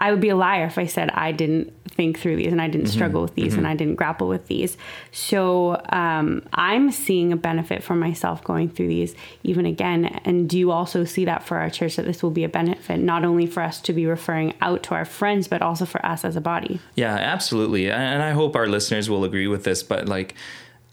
I 0.00 0.10
would 0.10 0.20
be 0.20 0.30
a 0.30 0.36
liar 0.36 0.64
if 0.64 0.78
I 0.78 0.86
said 0.86 1.10
I 1.10 1.30
didn't 1.32 1.72
think 1.90 2.18
through 2.18 2.36
these 2.36 2.50
and 2.50 2.62
I 2.62 2.68
didn't 2.68 2.86
mm-hmm. 2.86 2.94
struggle 2.94 3.20
with 3.20 3.34
these 3.34 3.52
mm-hmm. 3.52 3.58
and 3.58 3.66
I 3.66 3.74
didn't 3.74 3.96
grapple 3.96 4.28
with 4.28 4.46
these. 4.46 4.78
So 5.12 5.82
um, 5.90 6.42
I'm 6.54 6.90
seeing 6.90 7.32
a 7.32 7.36
benefit 7.36 7.82
for 7.82 7.94
myself 7.94 8.42
going 8.42 8.70
through 8.70 8.88
these 8.88 9.14
even 9.42 9.66
again. 9.66 10.06
And 10.24 10.48
do 10.48 10.58
you 10.58 10.70
also 10.70 11.04
see 11.04 11.26
that 11.26 11.42
for 11.42 11.58
our 11.58 11.68
church 11.68 11.96
that 11.96 12.06
this 12.06 12.22
will 12.22 12.30
be 12.30 12.44
a 12.44 12.48
benefit 12.48 12.98
not 12.98 13.24
only 13.24 13.46
for 13.46 13.62
us 13.62 13.80
to 13.82 13.92
be 13.92 14.06
referring 14.06 14.54
out 14.62 14.82
to 14.84 14.94
our 14.94 15.04
friends, 15.04 15.48
but 15.48 15.60
also 15.60 15.84
for 15.84 16.04
us 16.04 16.24
as 16.24 16.36
a 16.36 16.40
body? 16.40 16.80
Yeah, 16.94 17.14
absolutely. 17.14 17.90
And 17.90 18.22
I 18.22 18.30
hope 18.30 18.56
our 18.56 18.66
listeners 18.66 19.10
will 19.10 19.24
agree 19.24 19.48
with 19.48 19.64
this. 19.64 19.82
But 19.82 20.08
like, 20.08 20.34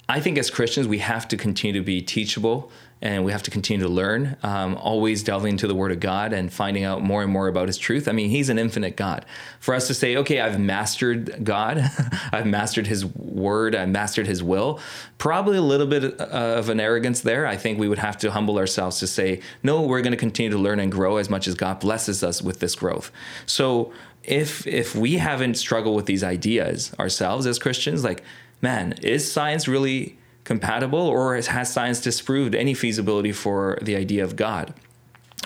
I 0.09 0.19
think 0.19 0.37
as 0.37 0.49
Christians, 0.49 0.87
we 0.87 0.99
have 0.99 1.27
to 1.29 1.37
continue 1.37 1.79
to 1.79 1.85
be 1.85 2.01
teachable 2.01 2.71
and 3.01 3.23
we 3.23 3.31
have 3.31 3.43
to 3.43 3.51
continue 3.51 3.85
to 3.85 3.91
learn, 3.91 4.37
um, 4.41 4.75
always 4.75 5.23
delving 5.23 5.51
into 5.51 5.67
the 5.67 5.75
Word 5.75 5.91
of 5.91 5.99
God 5.99 6.33
and 6.33 6.51
finding 6.51 6.83
out 6.83 7.03
more 7.03 7.21
and 7.21 7.31
more 7.31 7.47
about 7.47 7.67
His 7.67 7.77
truth. 7.77 8.07
I 8.07 8.11
mean, 8.11 8.29
He's 8.29 8.49
an 8.49 8.57
infinite 8.57 8.95
God. 8.95 9.25
For 9.59 9.75
us 9.75 9.87
to 9.87 9.93
say, 9.93 10.15
okay, 10.17 10.39
I've 10.39 10.59
mastered 10.59 11.43
God, 11.43 11.77
I've 12.31 12.47
mastered 12.47 12.87
His 12.87 13.05
Word, 13.05 13.75
I've 13.75 13.89
mastered 13.89 14.25
His 14.25 14.41
will, 14.41 14.79
probably 15.17 15.57
a 15.57 15.61
little 15.61 15.87
bit 15.87 16.19
of 16.19 16.69
an 16.69 16.79
arrogance 16.79 17.21
there. 17.21 17.45
I 17.45 17.55
think 17.55 17.79
we 17.79 17.87
would 17.87 17.99
have 17.99 18.17
to 18.19 18.31
humble 18.31 18.57
ourselves 18.57 18.99
to 18.99 19.07
say, 19.07 19.41
no, 19.61 19.81
we're 19.81 20.01
going 20.01 20.11
to 20.11 20.17
continue 20.17 20.51
to 20.51 20.57
learn 20.57 20.79
and 20.79 20.91
grow 20.91 21.17
as 21.17 21.29
much 21.29 21.47
as 21.47 21.53
God 21.53 21.79
blesses 21.79 22.23
us 22.23 22.41
with 22.41 22.59
this 22.59 22.73
growth. 22.75 23.11
So 23.45 23.93
if 24.23 24.67
if 24.67 24.95
we 24.95 25.17
haven't 25.17 25.55
struggled 25.55 25.95
with 25.95 26.05
these 26.05 26.23
ideas 26.23 26.93
ourselves 26.99 27.45
as 27.45 27.57
Christians, 27.57 28.03
like, 28.03 28.23
man, 28.61 28.93
is 29.01 29.31
science 29.31 29.67
really 29.67 30.17
compatible 30.47 30.99
or 30.99 31.35
has 31.35 31.71
science 31.71 31.99
disproved 31.99 32.55
any 32.55 32.73
feasibility 32.73 33.33
for 33.33 33.77
the 33.81 33.95
idea 33.95 34.23
of 34.23 34.35
God? 34.35 34.73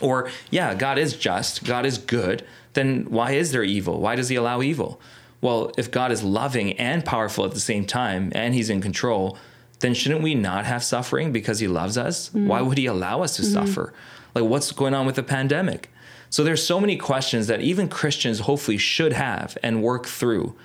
Or, 0.01 0.29
yeah, 0.51 0.75
God 0.75 0.97
is 0.97 1.15
just, 1.15 1.63
God 1.65 1.85
is 1.85 1.97
good, 1.97 2.45
then 2.73 3.05
why 3.09 3.31
is 3.31 3.51
there 3.51 3.63
evil? 3.63 3.99
Why 3.99 4.15
does 4.15 4.29
he 4.29 4.35
allow 4.35 4.61
evil? 4.61 5.01
Well, 5.41 5.71
if 5.75 5.89
God 5.89 6.11
is 6.11 6.23
loving 6.23 6.73
and 6.73 7.03
powerful 7.03 7.43
at 7.45 7.51
the 7.51 7.59
same 7.59 7.85
time 7.85 8.31
and 8.35 8.53
he's 8.53 8.69
in 8.69 8.79
control, 8.79 9.37
then 9.79 9.95
shouldn't 9.95 10.21
we 10.21 10.35
not 10.35 10.65
have 10.65 10.83
suffering 10.83 11.31
because 11.31 11.59
he 11.59 11.67
loves 11.67 11.97
us? 11.97 12.29
Mm-hmm. 12.29 12.47
Why 12.47 12.61
would 12.61 12.77
he 12.77 12.85
allow 12.85 13.23
us 13.23 13.35
to 13.37 13.41
mm-hmm. 13.41 13.53
suffer? 13.53 13.93
Like 14.35 14.45
what's 14.45 14.71
going 14.71 14.93
on 14.93 15.07
with 15.07 15.15
the 15.15 15.23
pandemic? 15.23 15.89
So 16.29 16.43
there's 16.43 16.65
so 16.65 16.79
many 16.79 16.95
questions 16.95 17.47
that 17.47 17.61
even 17.61 17.89
Christians 17.89 18.41
hopefully 18.41 18.77
should 18.77 19.13
have 19.13 19.57
and 19.63 19.81
work 19.81 20.05
through. 20.05 20.55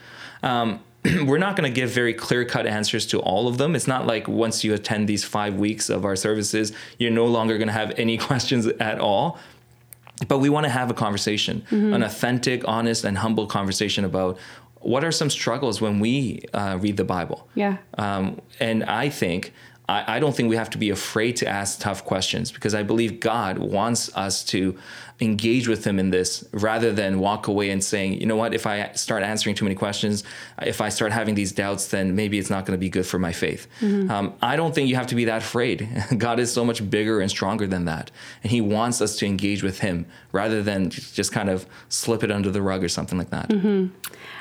Um, 0.42 0.80
we're 1.24 1.38
not 1.38 1.56
going 1.56 1.70
to 1.70 1.74
give 1.74 1.90
very 1.90 2.14
clear 2.14 2.44
cut 2.44 2.66
answers 2.66 3.06
to 3.06 3.20
all 3.20 3.48
of 3.48 3.58
them. 3.58 3.74
It's 3.74 3.86
not 3.86 4.06
like 4.06 4.28
once 4.28 4.64
you 4.64 4.74
attend 4.74 5.08
these 5.08 5.24
five 5.24 5.56
weeks 5.56 5.88
of 5.90 6.04
our 6.04 6.16
services, 6.16 6.72
you're 6.98 7.10
no 7.10 7.26
longer 7.26 7.58
going 7.58 7.68
to 7.68 7.74
have 7.74 7.92
any 7.98 8.18
questions 8.28 8.66
at 8.66 8.98
all. 8.98 9.38
But 10.28 10.38
we 10.38 10.48
want 10.48 10.64
to 10.64 10.70
have 10.70 10.90
a 10.90 10.94
conversation, 10.94 11.62
mm-hmm. 11.70 11.92
an 11.92 12.02
authentic, 12.02 12.66
honest, 12.66 13.04
and 13.04 13.18
humble 13.18 13.46
conversation 13.46 14.04
about 14.04 14.38
what 14.80 15.04
are 15.04 15.12
some 15.12 15.28
struggles 15.28 15.80
when 15.80 16.00
we 16.00 16.42
uh, 16.54 16.78
read 16.80 16.96
the 16.96 17.04
Bible. 17.04 17.46
Yeah. 17.54 17.78
Um, 17.98 18.40
and 18.58 18.84
I 18.84 19.10
think 19.10 19.52
I, 19.88 20.16
I, 20.16 20.18
don't 20.18 20.34
think 20.34 20.48
we 20.48 20.56
have 20.56 20.70
to 20.70 20.78
be 20.78 20.90
afraid 20.90 21.36
to 21.36 21.48
ask 21.48 21.80
tough 21.80 22.04
questions 22.04 22.50
because 22.50 22.74
I 22.74 22.82
believe 22.82 23.20
God 23.20 23.58
wants 23.58 24.14
us 24.16 24.42
to 24.44 24.76
engage 25.20 25.68
with 25.68 25.86
Him 25.86 25.98
in 25.98 26.10
this 26.10 26.46
rather 26.52 26.92
than 26.92 27.18
walk 27.18 27.46
away 27.46 27.70
and 27.70 27.82
saying, 27.82 28.20
you 28.20 28.26
know 28.26 28.36
what, 28.36 28.52
if 28.52 28.66
I 28.66 28.92
start 28.92 29.22
answering 29.22 29.54
too 29.54 29.64
many 29.64 29.74
questions, 29.74 30.24
if 30.60 30.80
I 30.80 30.88
start 30.88 31.12
having 31.12 31.34
these 31.34 31.52
doubts, 31.52 31.88
then 31.88 32.14
maybe 32.14 32.38
it's 32.38 32.50
not 32.50 32.66
going 32.66 32.76
to 32.76 32.80
be 32.80 32.90
good 32.90 33.06
for 33.06 33.18
my 33.18 33.32
faith. 33.32 33.66
Mm-hmm. 33.80 34.10
Um, 34.10 34.34
I 34.42 34.56
don't 34.56 34.74
think 34.74 34.88
you 34.88 34.96
have 34.96 35.06
to 35.08 35.14
be 35.14 35.24
that 35.26 35.42
afraid. 35.42 35.88
God 36.18 36.38
is 36.38 36.52
so 36.52 36.64
much 36.64 36.88
bigger 36.90 37.20
and 37.20 37.30
stronger 37.30 37.66
than 37.66 37.84
that. 37.86 38.10
And 38.42 38.50
He 38.50 38.60
wants 38.60 39.00
us 39.00 39.16
to 39.16 39.26
engage 39.26 39.62
with 39.62 39.80
Him 39.80 40.06
rather 40.32 40.62
than 40.62 40.90
just 40.90 41.32
kind 41.32 41.48
of 41.48 41.66
slip 41.88 42.22
it 42.22 42.30
under 42.30 42.50
the 42.50 42.62
rug 42.62 42.84
or 42.84 42.88
something 42.88 43.16
like 43.16 43.30
that. 43.30 43.48
Mm-hmm. 43.48 43.94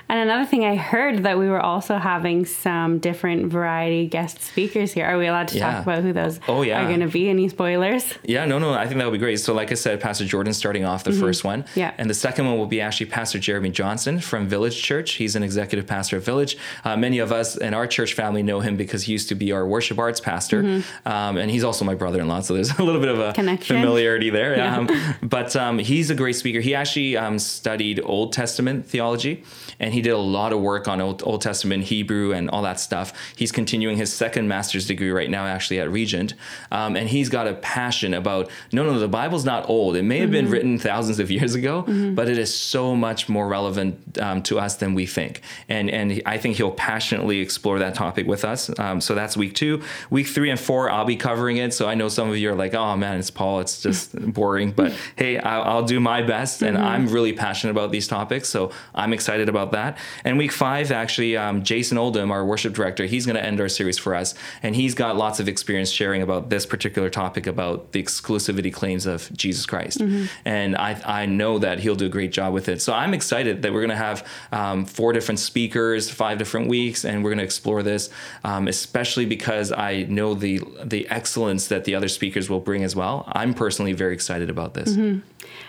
And 0.07 0.19
another 0.19 0.45
thing 0.45 0.63
I 0.65 0.75
heard 0.75 1.23
that 1.23 1.37
we 1.39 1.49
were 1.49 1.59
also 1.59 1.97
having 1.97 2.45
some 2.45 2.99
different 2.99 3.51
variety 3.51 4.05
guest 4.07 4.41
speakers 4.41 4.91
here. 4.93 5.05
Are 5.05 5.17
we 5.17 5.25
allowed 5.27 5.47
to 5.49 5.57
Yeah. 5.57 5.71
talk 5.71 5.83
about 5.83 6.03
who 6.03 6.13
those 6.13 6.39
Oh, 6.47 6.61
yeah. 6.61 6.83
are 6.83 6.87
going 6.87 6.99
to 6.99 7.07
be? 7.07 7.27
Any 7.29 7.49
spoilers? 7.49 8.13
Yeah, 8.23 8.45
no, 8.45 8.59
no, 8.59 8.73
I 8.73 8.85
think 8.85 8.99
that 8.99 9.05
would 9.05 9.13
be 9.13 9.17
great. 9.17 9.39
So, 9.39 9.53
like 9.53 9.71
I 9.71 9.75
said, 9.75 9.99
Pastor 9.99 10.25
Jordan 10.25 10.53
starting 10.53 10.85
off 10.85 11.03
the 11.03 11.11
first 11.11 11.43
one. 11.43 11.63
Mm-hmm. 11.63 11.79
Yeah. 11.79 11.91
And 11.97 12.09
the 12.09 12.13
second 12.13 12.45
one 12.45 12.57
will 12.57 12.67
be 12.67 12.81
actually 12.81 13.07
Pastor 13.07 13.39
Jeremy 13.39 13.71
Johnson 13.71 14.19
from 14.19 14.47
Village 14.47 14.81
Church. 14.81 15.13
He's 15.13 15.35
an 15.35 15.41
executive 15.43 15.87
pastor 15.87 16.17
at 16.17 16.23
Village. 16.23 16.55
Uh, 16.83 16.95
many 16.95 17.17
of 17.19 17.31
us 17.31 17.55
in 17.57 17.73
our 17.73 17.87
church 17.87 18.13
family 18.13 18.43
know 18.43 18.59
him 18.59 18.75
because 18.77 19.03
he 19.03 19.11
used 19.11 19.29
to 19.29 19.35
be 19.35 19.51
our 19.51 19.65
worship 19.67 19.97
arts 19.97 20.19
pastor. 20.19 20.83
Um, 21.05 21.37
and 21.37 21.49
he's 21.49 21.63
also 21.63 21.83
my 21.83 21.95
brother 21.95 22.21
in 22.21 22.27
law. 22.27 22.41
So, 22.41 22.53
there's 22.53 22.71
a 22.79 22.83
little 22.83 23.01
bit 23.01 23.09
of 23.09 23.19
a 23.19 23.23
Mm-hmm. 23.25 23.31
Connection. 23.33 23.75
familiarity 23.81 24.29
there. 24.29 24.61
Um, 24.63 24.87
but 25.23 25.55
um, 25.55 25.79
he's 25.79 26.09
a 26.11 26.15
great 26.15 26.35
speaker. 26.35 26.59
He 26.59 26.75
actually 26.75 27.17
um, 27.17 27.39
studied 27.39 27.99
Old 28.03 28.33
Testament 28.33 28.85
theology 28.85 29.43
and 29.79 29.93
he 29.95 30.01
did 30.01 30.11
a 30.11 30.17
lot 30.17 30.53
of 30.53 30.59
work 30.61 30.87
on 30.87 31.01
Old, 31.01 31.23
Old 31.25 31.41
Testament, 31.41 31.85
Hebrew, 31.85 32.33
and 32.33 32.49
all 32.49 32.61
that 32.63 32.79
stuff. 32.79 33.13
He's 33.35 33.51
continuing 33.51 33.97
his 33.97 34.13
second 34.13 34.47
master's 34.47 34.85
degree 34.85 35.09
right 35.09 35.29
now, 35.29 35.45
actually 35.45 35.79
at 35.79 35.89
Regent. 35.89 36.33
Um, 36.71 36.95
and 36.95 37.09
he's 37.09 37.29
got 37.29 37.47
a 37.47 37.53
passion 37.55 38.13
about 38.13 38.49
no, 38.71 38.83
no, 38.83 38.99
the 38.99 39.07
Bible's 39.07 39.45
not 39.45 39.69
old. 39.69 39.95
It 39.95 40.03
may 40.03 40.19
have 40.19 40.31
been 40.31 40.49
written 40.49 40.77
thousands 40.77 41.19
of 41.19 41.31
years 41.31 41.55
ago, 41.55 41.83
but 42.13 42.27
it 42.27 42.37
is 42.37 42.55
so 42.55 42.95
much 42.95 43.29
more 43.29 43.47
relevant 43.47 44.17
um, 44.19 44.43
to 44.43 44.59
us 44.59 44.75
than 44.75 44.93
we 44.93 45.05
think. 45.05 45.41
And, 45.69 45.89
and 45.89 46.21
I 46.25 46.37
think 46.37 46.57
he'll 46.57 46.71
passionately 46.71 47.39
explore 47.39 47.79
that 47.79 47.95
topic 47.95 48.27
with 48.27 48.43
us. 48.43 48.77
Um, 48.77 48.99
so 48.99 49.15
that's 49.15 49.37
week 49.37 49.55
two. 49.55 49.81
Week 50.09 50.27
three 50.27 50.49
and 50.49 50.59
four, 50.59 50.91
I'll 50.91 51.05
be 51.05 51.15
covering 51.15 51.57
it. 51.57 51.73
So 51.73 51.87
I 51.87 51.95
know 51.95 52.09
some 52.09 52.29
of 52.29 52.37
you 52.37 52.51
are 52.51 52.55
like, 52.55 52.73
oh 52.73 52.97
man, 52.97 53.17
it's 53.17 53.31
Paul. 53.31 53.61
It's 53.61 53.81
just 53.81 54.13
boring. 54.33 54.71
But 54.71 54.93
hey, 55.15 55.39
I'll, 55.39 55.63
I'll 55.63 55.83
do 55.83 55.99
my 55.99 56.21
best. 56.21 56.61
And 56.61 56.77
I'm 56.77 57.07
really 57.07 57.33
passionate 57.33 57.71
about 57.71 57.91
these 57.91 58.07
topics. 58.07 58.49
So 58.49 58.71
I'm 58.93 59.13
excited 59.13 59.47
about 59.47 59.71
that. 59.71 59.84
And 60.23 60.37
week 60.37 60.51
five, 60.51 60.91
actually, 60.91 61.37
um, 61.37 61.63
Jason 61.63 61.97
Oldham, 61.97 62.31
our 62.31 62.45
worship 62.45 62.73
director, 62.73 63.05
he's 63.05 63.25
going 63.25 63.35
to 63.35 63.43
end 63.43 63.59
our 63.59 63.69
series 63.69 63.97
for 63.97 64.15
us. 64.15 64.33
And 64.63 64.75
he's 64.75 64.95
got 64.95 65.15
lots 65.15 65.39
of 65.39 65.47
experience 65.47 65.89
sharing 65.89 66.21
about 66.21 66.49
this 66.49 66.65
particular 66.65 67.09
topic 67.09 67.47
about 67.47 67.91
the 67.91 68.01
exclusivity 68.01 68.73
claims 68.73 69.05
of 69.05 69.31
Jesus 69.33 69.65
Christ. 69.65 70.01
And 70.45 70.75
I, 70.75 71.01
I 71.05 71.25
know 71.25 71.59
that 71.59 71.79
he'll 71.79 71.95
do 71.95 72.05
a 72.05 72.09
great 72.09 72.31
job 72.31 72.53
with 72.53 72.69
it. 72.69 72.81
So 72.81 72.93
I'm 72.93 73.13
excited 73.13 73.61
that 73.61 73.73
we're 73.73 73.81
going 73.81 73.89
to 73.89 73.95
have 73.95 74.27
um, 74.51 74.85
four 74.85 75.13
different 75.13 75.39
speakers, 75.39 76.09
five 76.09 76.37
different 76.37 76.67
weeks, 76.69 77.05
and 77.05 77.23
we're 77.23 77.31
going 77.31 77.39
to 77.39 77.43
explore 77.43 77.83
this, 77.83 78.09
um, 78.43 78.67
especially 78.67 79.25
because 79.25 79.71
I 79.71 80.03
know 80.03 80.33
the 80.33 80.61
the 80.83 81.07
excellence 81.09 81.67
that 81.67 81.85
the 81.85 81.95
other 81.95 82.07
speakers 82.07 82.49
will 82.49 82.59
bring 82.59 82.83
as 82.83 82.95
well. 82.95 83.23
I'm 83.27 83.53
personally 83.53 83.93
very 83.93 84.13
excited 84.13 84.49
about 84.49 84.73
this. 84.73 84.95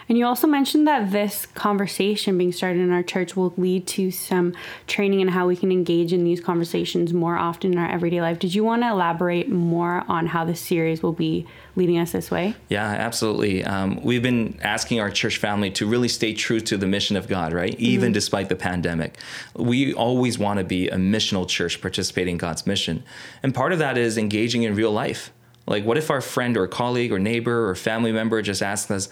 And 0.08 0.16
you 0.16 0.26
also 0.26 0.46
mentioned 0.46 0.86
that 0.86 1.10
this 1.10 1.46
conversation 1.46 2.38
being 2.38 2.52
started 2.52 2.80
in 2.80 2.92
our 2.92 3.02
church 3.02 3.36
will 3.36 3.52
lead 3.56 3.86
to 3.88 4.05
some 4.10 4.54
training 4.86 5.20
in 5.20 5.28
how 5.28 5.46
we 5.46 5.56
can 5.56 5.70
engage 5.72 6.12
in 6.12 6.24
these 6.24 6.40
conversations 6.40 7.12
more 7.12 7.36
often 7.36 7.72
in 7.72 7.78
our 7.78 7.90
everyday 7.90 8.20
life. 8.20 8.38
Did 8.38 8.54
you 8.54 8.64
want 8.64 8.82
to 8.82 8.88
elaborate 8.88 9.48
more 9.48 10.04
on 10.08 10.26
how 10.26 10.44
this 10.44 10.60
series 10.60 11.02
will 11.02 11.12
be 11.12 11.46
leading 11.76 11.98
us 11.98 12.12
this 12.12 12.30
way? 12.30 12.54
Yeah, 12.68 12.84
absolutely. 12.84 13.64
Um, 13.64 14.02
we've 14.02 14.22
been 14.22 14.58
asking 14.62 15.00
our 15.00 15.10
church 15.10 15.38
family 15.38 15.70
to 15.72 15.86
really 15.86 16.08
stay 16.08 16.32
true 16.32 16.60
to 16.60 16.76
the 16.76 16.86
mission 16.86 17.16
of 17.16 17.28
God, 17.28 17.52
right? 17.52 17.78
Even 17.78 18.12
despite 18.12 18.48
the 18.48 18.56
pandemic. 18.56 19.18
We 19.54 19.92
always 19.92 20.38
want 20.38 20.58
to 20.58 20.64
be 20.64 20.88
a 20.88 20.96
missional 20.96 21.48
church 21.48 21.80
participating 21.80 22.32
in 22.32 22.38
God's 22.38 22.66
mission. 22.66 23.02
And 23.42 23.54
part 23.54 23.72
of 23.72 23.78
that 23.78 23.98
is 23.98 24.18
engaging 24.18 24.62
in 24.62 24.74
real 24.74 24.92
life. 24.92 25.32
Like, 25.66 25.84
what 25.84 25.98
if 25.98 26.10
our 26.10 26.20
friend 26.20 26.56
or 26.56 26.66
colleague 26.68 27.12
or 27.12 27.18
neighbor 27.18 27.68
or 27.68 27.74
family 27.74 28.12
member 28.12 28.40
just 28.40 28.62
asks 28.62 28.90
us, 28.90 29.08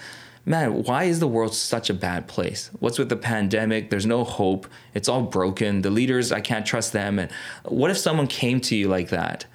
Man, 0.47 0.83
why 0.83 1.05
is 1.05 1.21
the 1.21 1.29
world 1.29 1.55
such 1.55 1.89
a 1.89 1.95
bad 1.95 2.29
place? 2.29 2.71
What's 2.79 2.99
with 2.99 3.09
the 3.09 3.17
pandemic? 3.17 3.89
There's 3.89 4.05
no 4.05 4.25
hope. 4.25 4.67
It's 4.93 5.09
all 5.09 5.23
broken. 5.23 5.81
The 5.81 5.91
leaders, 5.91 6.33
I 6.33 6.41
can't 6.41 6.67
trust 6.67 6.93
them. 6.93 7.19
And 7.19 7.31
what 7.65 7.91
if 7.91 7.97
someone 7.97 8.27
came 8.27 8.61
to 8.63 8.77
you 8.77 8.89
like 8.89 9.09
that? 9.09 9.47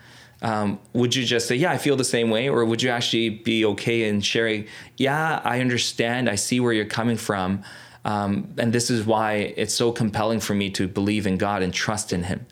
um, 0.41 0.79
would 0.93 1.15
you 1.15 1.25
just 1.25 1.47
say, 1.47 1.55
"Yeah, 1.55 1.71
I 1.71 1.77
feel 1.77 1.95
the 1.95 2.03
same 2.03 2.29
way," 2.29 2.47
or 2.47 2.63
would 2.63 2.81
you 2.81 2.89
actually 2.89 3.29
be 3.29 3.65
okay 3.65 4.07
in 4.07 4.21
sharing? 4.21 4.67
Yeah, 4.97 5.41
I 5.43 5.59
understand. 5.59 6.29
I 6.29 6.35
see 6.35 6.59
where 6.59 6.71
you're 6.71 6.85
coming 6.85 7.17
from, 7.17 7.63
um, 8.05 8.53
and 8.57 8.71
this 8.71 8.89
is 8.89 9.05
why 9.05 9.53
it's 9.57 9.73
so 9.73 9.91
compelling 9.91 10.39
for 10.39 10.53
me 10.53 10.69
to 10.71 10.87
believe 10.87 11.27
in 11.27 11.37
God 11.37 11.61
and 11.61 11.73
trust 11.73 12.13
in 12.13 12.23
Him. 12.23 12.45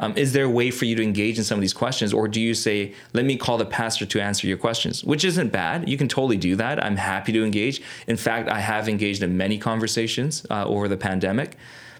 Um, 0.00 0.14
is 0.16 0.32
there 0.32 0.44
a 0.44 0.50
way 0.50 0.70
for 0.70 0.84
you 0.84 0.94
to 0.96 1.02
engage 1.02 1.38
in 1.38 1.44
some 1.44 1.58
of 1.58 1.60
these 1.62 1.72
questions, 1.72 2.12
or 2.12 2.28
do 2.28 2.40
you 2.40 2.54
say, 2.54 2.92
"Let 3.12 3.24
me 3.24 3.36
call 3.36 3.58
the 3.58 3.66
pastor 3.66 4.06
to 4.06 4.20
answer 4.20 4.46
your 4.46 4.58
questions," 4.58 5.04
which 5.04 5.24
isn't 5.24 5.52
bad. 5.52 5.88
You 5.88 5.96
can 5.96 6.08
totally 6.08 6.36
do 6.36 6.56
that. 6.56 6.82
I'm 6.82 6.96
happy 6.96 7.32
to 7.32 7.44
engage. 7.44 7.80
In 8.06 8.16
fact, 8.16 8.48
I 8.48 8.60
have 8.60 8.88
engaged 8.88 9.22
in 9.22 9.36
many 9.36 9.58
conversations 9.58 10.46
uh, 10.50 10.64
over 10.64 10.88
the 10.88 10.96
pandemic. 10.96 11.56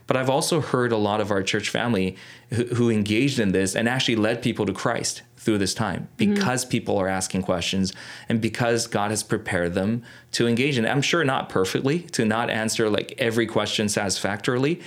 But 0.07 0.17
I've 0.17 0.29
also 0.29 0.61
heard 0.61 0.93
a 0.93 0.97
lot 0.97 1.21
of 1.21 1.31
our 1.31 1.43
church 1.43 1.71
family 1.71 2.17
who, 2.51 2.65
who 2.65 2.91
engaged 2.91 3.39
in 3.39 3.53
this 3.53 3.75
and 3.75 3.89
actually 3.89 4.17
led 4.17 4.43
people 4.43 4.67
to 4.67 4.73
Christ 4.73 5.23
through 5.37 5.59
this 5.59 5.75
time 5.75 6.09
because 6.17 6.65
people 6.65 6.97
are 6.99 7.09
asking 7.09 7.43
questions 7.43 7.93
and 8.29 8.41
because 8.41 8.87
God 8.87 9.11
has 9.11 9.23
prepared 9.23 9.75
them 9.75 10.03
to 10.33 10.47
engage 10.47 10.79
in 10.79 10.85
it. 10.85 10.89
I'm 10.89 11.03
sure 11.03 11.25
not 11.25 11.49
perfectly, 11.49 12.01
to 12.13 12.25
not 12.25 12.51
answer 12.51 12.89
like 12.89 13.15
every 13.19 13.47
question 13.47 13.89
satisfactorily, 13.89 14.81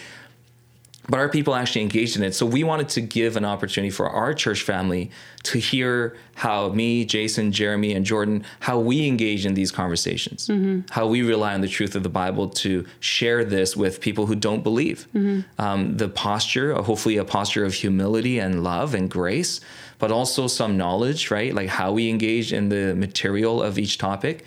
but 1.09 1.19
our 1.19 1.29
people 1.29 1.55
actually 1.55 1.81
engaged 1.81 2.17
in 2.17 2.23
it. 2.23 2.35
So 2.35 2.45
we 2.45 2.63
wanted 2.63 2.89
to 2.89 3.01
give 3.01 3.37
an 3.37 3.45
opportunity 3.45 3.91
for 3.91 4.09
our 4.09 4.33
church 4.33 4.61
family 4.61 5.09
to 5.43 5.57
hear 5.57 6.17
how 6.35 6.69
me, 6.69 7.05
Jason, 7.05 7.51
Jeremy, 7.51 7.93
and 7.93 8.05
Jordan, 8.05 8.43
how 8.59 8.79
we 8.79 9.07
engage 9.07 9.45
in 9.45 9.53
these 9.53 9.71
conversations, 9.71 10.47
mm-hmm. 10.47 10.81
how 10.89 11.07
we 11.07 11.21
rely 11.21 11.53
on 11.53 11.61
the 11.61 11.67
truth 11.67 11.95
of 11.95 12.03
the 12.03 12.09
Bible 12.09 12.49
to 12.49 12.85
share 12.99 13.45
this 13.45 13.77
with 13.77 14.01
people 14.01 14.25
who 14.25 14.35
don't 14.35 14.63
believe. 14.63 15.07
Mm-hmm. 15.15 15.61
Um, 15.61 15.97
the 15.97 16.09
posture, 16.09 16.77
uh, 16.77 16.81
hopefully, 16.81 17.17
a 17.17 17.25
posture 17.25 17.63
of 17.63 17.73
humility 17.73 18.39
and 18.39 18.63
love 18.63 18.93
and 18.93 19.09
grace, 19.09 19.61
but 19.99 20.11
also 20.11 20.47
some 20.47 20.77
knowledge, 20.77 21.31
right? 21.31 21.53
Like 21.53 21.69
how 21.69 21.93
we 21.93 22.09
engage 22.09 22.51
in 22.51 22.69
the 22.69 22.93
material 22.95 23.63
of 23.63 23.79
each 23.79 23.97
topic. 23.97 24.43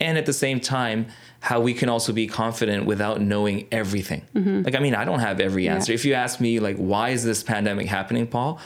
And 0.00 0.18
at 0.18 0.26
the 0.26 0.32
same 0.32 0.58
time, 0.60 1.06
how 1.40 1.60
we 1.60 1.74
can 1.74 1.88
also 1.88 2.12
be 2.12 2.26
confident 2.26 2.86
without 2.86 3.20
knowing 3.20 3.68
everything. 3.70 4.22
Mm-hmm. 4.34 4.62
Like, 4.62 4.74
I 4.74 4.80
mean, 4.80 4.94
I 4.94 5.04
don't 5.04 5.20
have 5.20 5.40
every 5.40 5.68
answer. 5.68 5.92
If 5.92 6.04
you 6.04 6.14
ask 6.14 6.40
me, 6.40 6.60
like, 6.60 6.76
why 6.76 7.10
is 7.10 7.24
this 7.24 7.42
pandemic 7.42 7.86
happening, 7.86 8.26
Paul? 8.26 8.60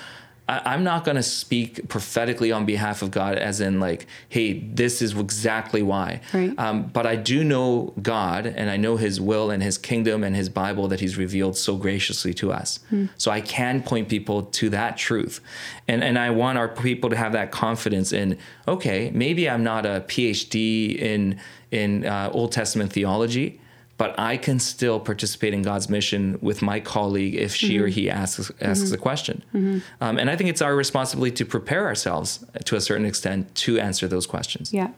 I, 0.48 0.62
I'm 0.64 0.84
not 0.84 1.04
going 1.04 1.16
to 1.16 1.22
speak 1.22 1.88
prophetically 1.88 2.52
on 2.52 2.64
behalf 2.66 3.02
of 3.02 3.10
God, 3.10 3.36
as 3.36 3.60
in, 3.60 3.80
like, 3.80 4.06
hey, 4.28 4.60
this 4.60 5.02
is 5.02 5.18
exactly 5.18 5.82
why. 5.82 6.20
Right. 6.32 6.56
Um, 6.58 6.84
but 6.84 7.06
I 7.06 7.16
do 7.16 7.42
know 7.42 7.92
God, 8.00 8.46
and 8.46 8.70
I 8.70 8.76
know 8.76 8.96
His 8.96 9.20
will 9.20 9.50
and 9.50 9.62
His 9.62 9.78
kingdom 9.78 10.22
and 10.22 10.36
His 10.36 10.48
Bible 10.48 10.88
that 10.88 11.00
He's 11.00 11.16
revealed 11.16 11.56
so 11.56 11.76
graciously 11.76 12.34
to 12.34 12.52
us. 12.52 12.80
So 13.16 13.30
I 13.30 13.40
can 13.40 13.82
point 13.82 14.08
people 14.08 14.42
to 14.42 14.70
that 14.70 14.96
truth, 14.96 15.40
and 15.88 16.02
and 16.02 16.18
I 16.18 16.30
want 16.30 16.58
our 16.58 16.68
people 16.68 17.10
to 17.10 17.16
have 17.16 17.32
that 17.32 17.50
confidence 17.50 18.12
in. 18.12 18.38
Okay, 18.66 19.10
maybe 19.14 19.48
I'm 19.48 19.64
not 19.64 19.84
a 19.86 20.04
PhD 20.06 20.96
in 20.96 21.38
in 21.70 22.06
uh, 22.06 22.30
Old 22.32 22.52
Testament 22.52 22.92
theology, 22.92 23.60
but 23.98 24.18
I 24.18 24.36
can 24.36 24.58
still 24.58 25.00
participate 25.00 25.54
in 25.54 25.62
God's 25.62 25.88
mission 25.88 26.38
with 26.42 26.60
my 26.60 26.80
colleague 26.80 27.34
if 27.34 27.54
she 27.54 27.78
or 27.78 27.84
mm-hmm. 27.84 27.92
he 27.92 28.10
asks 28.10 28.50
asks 28.60 28.84
mm-hmm. 28.84 28.94
a 28.94 28.98
question. 28.98 29.42
Mm-hmm. 29.54 29.78
Um, 30.00 30.18
and 30.18 30.30
I 30.30 30.36
think 30.36 30.50
it's 30.50 30.62
our 30.62 30.76
responsibility 30.76 31.34
to 31.36 31.46
prepare 31.46 31.86
ourselves 31.86 32.44
to 32.64 32.76
a 32.76 32.80
certain 32.80 33.06
extent 33.06 33.54
to 33.56 33.78
answer 33.78 34.06
those 34.06 34.26
questions. 34.26 34.72
Yeah. 34.72 34.90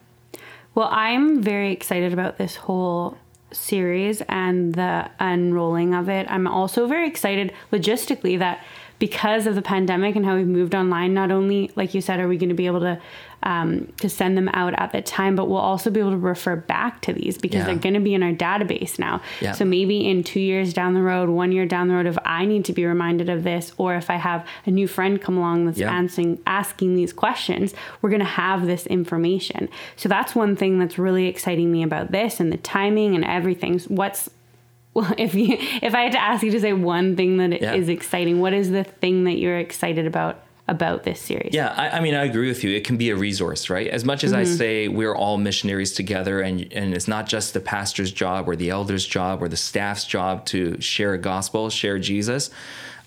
Well, 0.74 0.88
I'm 0.90 1.42
very 1.42 1.72
excited 1.72 2.12
about 2.12 2.38
this 2.38 2.56
whole 2.56 3.16
series 3.52 4.20
and 4.28 4.74
the 4.74 5.10
unrolling 5.18 5.94
of 5.94 6.08
it. 6.08 6.30
I'm 6.30 6.46
also 6.46 6.86
very 6.86 7.08
excited 7.08 7.52
logistically 7.72 8.38
that 8.38 8.64
because 8.98 9.46
of 9.46 9.54
the 9.54 9.62
pandemic 9.62 10.16
and 10.16 10.24
how 10.26 10.36
we've 10.36 10.46
moved 10.46 10.74
online, 10.74 11.14
not 11.14 11.30
only, 11.30 11.70
like 11.76 11.94
you 11.94 12.00
said, 12.00 12.20
are 12.20 12.28
we 12.28 12.36
going 12.36 12.48
to 12.48 12.54
be 12.54 12.66
able 12.66 12.80
to 12.80 13.00
um, 13.44 13.92
to 14.00 14.08
send 14.08 14.36
them 14.36 14.48
out 14.52 14.74
at 14.78 14.90
the 14.92 15.00
time, 15.00 15.36
but 15.36 15.48
we'll 15.48 15.58
also 15.58 15.90
be 15.90 16.00
able 16.00 16.10
to 16.10 16.16
refer 16.16 16.56
back 16.56 17.00
to 17.02 17.12
these 17.12 17.38
because 17.38 17.58
Yeah. 17.60 17.66
they're 17.66 17.74
going 17.76 17.94
to 17.94 18.00
be 18.00 18.12
in 18.14 18.22
our 18.22 18.32
database 18.32 18.98
now. 18.98 19.20
Yeah. 19.40 19.52
So 19.52 19.64
maybe 19.64 20.08
in 20.08 20.24
two 20.24 20.40
years 20.40 20.72
down 20.72 20.94
the 20.94 21.02
road, 21.02 21.28
one 21.28 21.52
year 21.52 21.64
down 21.64 21.86
the 21.88 21.94
road, 21.94 22.06
if 22.06 22.18
I 22.24 22.44
need 22.46 22.64
to 22.64 22.72
be 22.72 22.84
reminded 22.84 23.28
of 23.28 23.44
this, 23.44 23.72
or 23.78 23.94
if 23.94 24.10
I 24.10 24.16
have 24.16 24.44
a 24.66 24.70
new 24.72 24.88
friend 24.88 25.20
come 25.22 25.36
along 25.38 25.66
that's 25.66 25.78
Yeah. 25.78 25.92
answering 25.94 26.38
asking 26.46 26.96
these 26.96 27.12
questions, 27.12 27.74
we're 28.02 28.10
going 28.10 28.18
to 28.20 28.24
have 28.26 28.66
this 28.66 28.86
information. 28.86 29.68
So 29.96 30.08
that's 30.08 30.34
one 30.34 30.56
thing 30.56 30.78
that's 30.80 30.98
really 30.98 31.26
exciting 31.26 31.70
me 31.70 31.82
about 31.84 32.10
this 32.10 32.40
and 32.40 32.52
the 32.52 32.56
timing 32.58 33.14
and 33.14 33.24
everything. 33.24 33.78
What's 33.88 34.28
well, 34.94 35.14
if 35.18 35.34
you 35.36 35.56
if 35.80 35.94
I 35.94 36.02
had 36.02 36.12
to 36.12 36.20
ask 36.20 36.42
you 36.42 36.50
to 36.50 36.60
say 36.60 36.72
one 36.72 37.14
thing 37.14 37.36
that 37.36 37.52
is 37.52 37.86
Yeah. 37.88 37.94
exciting, 37.94 38.40
what 38.40 38.52
is 38.52 38.70
the 38.70 38.82
thing 38.82 39.24
that 39.24 39.38
you're 39.38 39.58
excited 39.58 40.06
about 40.06 40.40
about 40.68 41.02
this 41.02 41.20
series? 41.20 41.54
Yeah, 41.54 41.74
I, 41.76 41.90
I 41.90 42.00
mean, 42.00 42.14
I 42.14 42.24
agree 42.24 42.48
with 42.48 42.62
you. 42.62 42.76
It 42.76 42.84
can 42.84 42.96
be 42.96 43.10
a 43.10 43.16
resource, 43.16 43.70
right? 43.70 43.88
As 43.88 44.04
much 44.04 44.22
as 44.22 44.32
I 44.32 44.42
mm-hmm. 44.42 44.54
say 44.54 44.88
we're 44.88 45.14
all 45.14 45.38
missionaries 45.38 45.92
together, 45.92 46.40
and 46.40 46.70
and 46.72 46.94
it's 46.94 47.08
not 47.08 47.26
just 47.26 47.54
the 47.54 47.60
pastor's 47.60 48.12
job 48.12 48.48
or 48.48 48.54
the 48.54 48.70
elder's 48.70 49.06
job 49.06 49.42
or 49.42 49.48
the 49.48 49.56
staff's 49.56 50.04
job 50.04 50.44
to 50.46 50.80
share 50.80 51.14
a 51.14 51.18
gospel, 51.18 51.70
share 51.70 51.98
Jesus. 51.98 52.50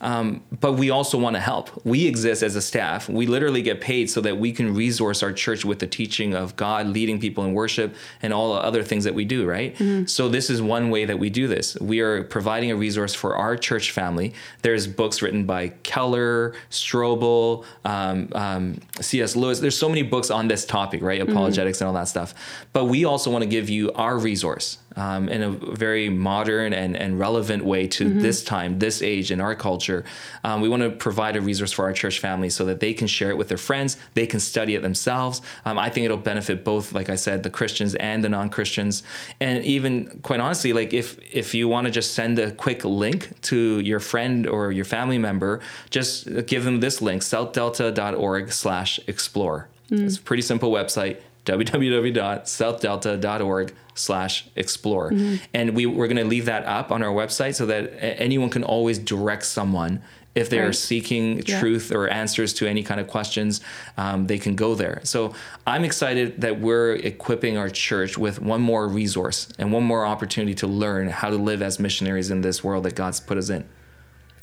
Um, 0.02 0.44
but 0.60 0.74
we 0.74 0.90
also 0.90 1.18
want 1.18 1.36
to 1.36 1.40
help. 1.40 1.70
We 1.86 2.08
exist 2.08 2.44
as 2.44 2.56
a 2.56 2.62
staff. 2.62 3.08
We 3.08 3.28
literally 3.28 3.62
get 3.62 3.82
paid 3.82 4.10
so 4.10 4.20
that 4.22 4.38
we 4.38 4.52
can 4.52 4.74
resource 4.74 5.24
our 5.24 5.32
church 5.32 5.64
with 5.64 5.80
the 5.80 5.88
teaching 5.88 6.34
of 6.34 6.56
God, 6.56 6.88
leading 6.88 7.20
people 7.20 7.46
in 7.46 7.54
worship, 7.54 7.96
and 8.22 8.34
all 8.34 8.56
the 8.56 8.62
other 8.62 8.84
things 8.84 9.04
that 9.04 9.14
we 9.14 9.26
do, 9.26 9.48
right? 9.48 9.76
Mm-hmm. 9.76 10.06
So, 10.08 10.28
this 10.28 10.50
is 10.50 10.62
one 10.62 10.90
way 10.90 11.06
that 11.06 11.20
we 11.20 11.30
do 11.30 11.48
this. 11.48 11.78
We 11.80 12.00
are 12.00 12.24
providing 12.24 12.72
a 12.72 12.76
resource 12.76 13.14
for 13.14 13.36
our 13.36 13.56
church 13.56 13.92
family. 13.92 14.34
There's 14.64 14.88
books 14.88 15.22
written 15.22 15.46
by 15.46 15.70
Keller, 15.84 16.56
Strobel, 16.72 17.64
um, 17.86 18.30
um, 18.34 18.80
C.S. 19.00 19.36
Lewis. 19.36 19.60
There's 19.60 19.78
so 19.78 19.88
many 19.88 20.02
books 20.02 20.32
on 20.32 20.48
this 20.48 20.66
topic, 20.66 21.02
right? 21.02 21.22
Mm-hmm. 21.22 21.32
Apologetics 21.32 21.78
mm-hmm. 21.78 21.86
and 21.86 21.96
all 21.96 22.02
that 22.02 22.08
stuff. 22.08 22.34
But 22.74 22.86
we 22.86 23.06
also 23.06 23.30
want 23.30 23.44
to 23.44 23.50
give 23.50 23.70
you 23.70 23.92
our 23.94 24.18
resource 24.18 24.80
um, 24.96 25.30
in 25.30 25.42
a 25.42 25.50
very 25.50 26.10
modern 26.10 26.74
and, 26.74 26.96
and 26.96 27.20
relevant 27.20 27.64
way 27.64 27.88
to 27.88 28.06
mm-hmm. 28.06 28.20
this 28.20 28.44
time, 28.44 28.80
this 28.80 29.02
age, 29.02 29.32
in 29.32 29.40
our 29.40 29.56
culture. 29.56 30.04
Um, 30.44 30.62
we 30.62 30.70
want 30.70 30.84
to 30.84 30.92
provide 30.92 31.36
a 31.36 31.42
resource 31.42 31.72
for 31.72 31.86
our 31.86 31.94
church 31.94 32.20
family 32.20 32.50
so 32.50 32.66
that 32.66 32.80
they 32.80 32.94
can 32.94 33.08
share 33.08 33.30
it 33.30 33.38
with 33.38 33.48
their 33.48 33.58
friends, 33.58 33.98
they 34.14 34.28
can 34.28 34.40
study 34.40 34.76
it 34.76 34.82
themselves. 34.82 35.42
Um, 35.66 35.78
I 35.78 35.90
think 35.90 36.06
it'll 36.06 36.18
benefit 36.18 36.64
both, 36.64 36.94
like 36.94 37.10
I 37.10 37.16
said, 37.16 37.44
the 37.44 37.50
Christians 37.50 37.96
and 37.96 38.24
the 38.24 38.30
non 38.30 38.50
Christians. 38.50 39.04
And 39.40 39.64
even 39.66 40.20
quite 40.24 40.40
honestly, 40.40 40.74
like 40.74 40.94
if 40.94 41.20
if 41.34 41.54
you 41.54 41.68
want 41.68 41.86
to 41.86 41.92
just 41.92 42.14
send 42.14 42.40
a 42.40 42.52
quick 42.52 42.84
link 42.84 43.42
to 43.44 43.80
your 43.80 44.00
friend 44.00 44.48
or 44.48 44.72
your 44.72 44.86
family 44.86 45.18
member, 45.18 45.62
just 45.90 46.46
give 46.46 46.64
them 46.64 46.80
this 46.80 47.02
link, 47.02 47.22
southdelta.org 47.22 48.52
slash 48.52 49.00
explore. 49.08 49.70
Mm. 49.90 50.06
It's 50.06 50.18
a 50.18 50.22
pretty 50.22 50.44
simple 50.44 50.72
website 50.72 51.18
www.southdelta.org 51.46 53.76
slash 53.94 54.48
explore 54.56 55.12
mm-hmm. 55.12 55.36
and 55.54 55.76
we, 55.76 55.86
we're 55.86 56.08
going 56.08 56.18
to 56.18 56.26
leave 56.26 56.46
that 56.46 56.66
up 56.66 56.92
on 56.92 57.04
our 57.04 57.14
website 57.14 57.54
so 57.56 57.66
that 57.66 57.92
anyone 58.02 58.50
can 58.50 58.64
always 58.64 58.98
direct 59.00 59.46
someone 59.46 60.02
if 60.34 60.50
they 60.50 60.60
right. 60.60 60.70
are 60.70 60.74
seeking 60.74 61.40
yeah. 61.40 61.60
truth 61.60 61.92
or 61.92 62.08
answers 62.08 62.54
to 62.54 62.66
any 62.68 62.84
kind 62.84 63.02
of 63.02 63.08
questions 63.08 63.60
um, 63.98 64.28
they 64.28 64.38
can 64.38 64.56
go 64.56 64.76
there 64.76 65.02
so 65.04 65.34
i'm 65.68 65.84
excited 65.84 66.40
that 66.40 66.60
we're 66.60 66.94
equipping 66.94 67.58
our 67.58 67.70
church 67.70 68.18
with 68.18 68.40
one 68.40 68.62
more 68.62 68.88
resource 68.88 69.50
and 69.58 69.74
one 69.74 69.84
more 69.84 70.06
opportunity 70.06 70.54
to 70.54 70.68
learn 70.68 71.10
how 71.10 71.30
to 71.30 71.38
live 71.38 71.62
as 71.62 71.80
missionaries 71.80 72.32
in 72.32 72.42
this 72.42 72.64
world 72.64 72.86
that 72.86 72.96
god's 72.96 73.20
put 73.20 73.38
us 73.38 73.50
in 73.50 73.68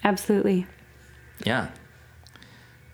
absolutely 0.05 0.67
yeah 1.45 1.69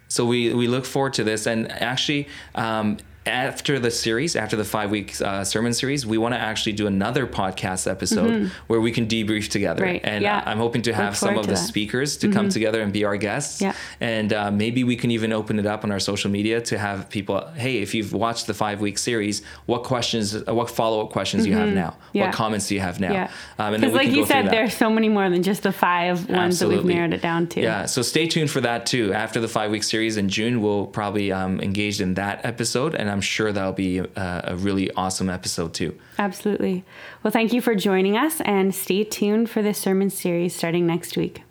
so 0.09 0.25
we, 0.25 0.55
we 0.55 0.69
look 0.69 0.85
forward 0.85 1.15
to 1.15 1.25
this 1.25 1.47
and 1.47 1.73
actually 1.73 2.29
um, 2.55 2.99
after 3.27 3.79
the 3.79 3.91
series, 3.91 4.37
after 4.37 4.57
the 4.57 4.65
five 4.65 4.91
week 4.91 5.21
uh, 5.21 5.45
sermon 5.45 5.73
series, 5.73 6.07
we 6.07 6.19
want 6.19 6.35
to 6.35 6.39
actually 6.39 6.73
do 6.73 6.87
another 6.87 7.27
podcast 7.27 7.91
episode 7.91 8.31
mm-hmm. 8.31 8.49
where 8.67 8.81
we 8.81 8.93
can 8.93 9.07
debrief 9.07 9.49
together. 9.49 9.83
Right. 9.83 10.01
And 10.05 10.23
yeah. 10.23 10.43
I'm 10.45 10.59
hoping 10.59 10.83
to 10.83 10.95
have 10.95 11.17
some 11.17 11.39
of 11.39 11.47
the 11.47 11.53
that. 11.53 11.59
speakers 11.59 12.19
to 12.19 12.27
mm-hmm. 12.27 12.37
come 12.37 12.49
together 12.51 12.83
and 12.83 12.93
be 12.93 13.05
our 13.05 13.17
guests. 13.17 13.63
Yeah. 13.63 13.75
And 14.01 14.33
uh, 14.33 14.51
maybe 14.51 14.85
we 14.85 14.97
can 14.97 15.11
even 15.11 15.33
open 15.33 15.59
it 15.59 15.67
up 15.67 15.85
on 15.85 15.91
our 15.91 16.01
social 16.01 16.31
media 16.31 16.61
to 16.63 16.79
have 16.79 17.09
people, 17.09 17.47
hey, 17.55 17.79
if 17.79 17.95
you've 17.95 18.13
watched 18.13 18.47
the 18.47 18.55
five 18.55 18.81
week 18.81 18.99
series, 18.99 19.43
what 19.67 19.85
questions, 19.85 20.37
uh, 20.37 20.55
what 20.55 20.71
follow 20.71 21.03
up 21.03 21.11
questions 21.11 21.45
mm-hmm. 21.45 21.45
do 21.45 21.51
you 21.51 21.57
have 21.59 21.69
mm-hmm. 21.69 21.77
now? 21.77 21.97
Yeah. 22.13 22.27
What 22.27 22.35
comments 22.35 22.69
do 22.69 22.75
you 22.75 22.81
have 22.81 23.01
now? 23.01 23.13
Yeah. 23.13 23.31
Um, 23.59 23.75
because, 23.75 23.95
like 23.95 24.11
you 24.11 24.27
said, 24.27 24.51
there's 24.51 24.75
so 24.75 24.91
many 24.91 25.09
more 25.09 25.31
than 25.31 25.43
just 25.43 25.63
the 25.63 25.73
five 25.73 26.29
ones 26.29 26.55
Absolutely. 26.63 26.77
that 26.77 26.85
we've 26.85 26.95
narrowed 26.95 27.13
it 27.15 27.23
down 27.23 27.47
to. 27.49 27.61
Yeah. 27.61 27.87
So 27.87 28.03
stay 28.03 28.27
tuned 28.27 28.51
for 28.51 28.61
that 28.61 28.85
too. 28.87 29.13
After 29.13 29.41
the 29.41 29.49
five 29.49 29.71
week 29.71 29.83
series 29.83 30.17
in 30.17 30.29
June, 30.29 30.61
we'll 30.61 30.87
probably 30.87 31.33
um, 31.33 31.61
engage 31.61 32.01
in 32.01 32.15
that 32.15 32.45
episode, 32.45 32.95
and 32.95 33.14
I'm 33.15 33.21
sure 33.21 33.53
that'll 33.53 33.73
be 33.73 33.99
a, 33.99 34.09
a 34.17 34.57
really 34.57 34.91
awesome 34.91 35.31
episode 35.31 35.73
too. 35.73 35.97
Absolutely. 36.19 36.85
Well, 37.23 37.31
thank 37.31 37.53
you 37.53 37.61
for 37.61 37.77
joining 37.77 38.17
us 38.17 38.41
and 38.41 38.75
stay 38.75 39.05
tuned 39.05 39.49
for 39.49 39.63
this 39.63 39.79
sermon 39.79 40.11
series 40.11 40.53
starting 40.53 40.85
next 40.85 41.17
week. 41.17 41.45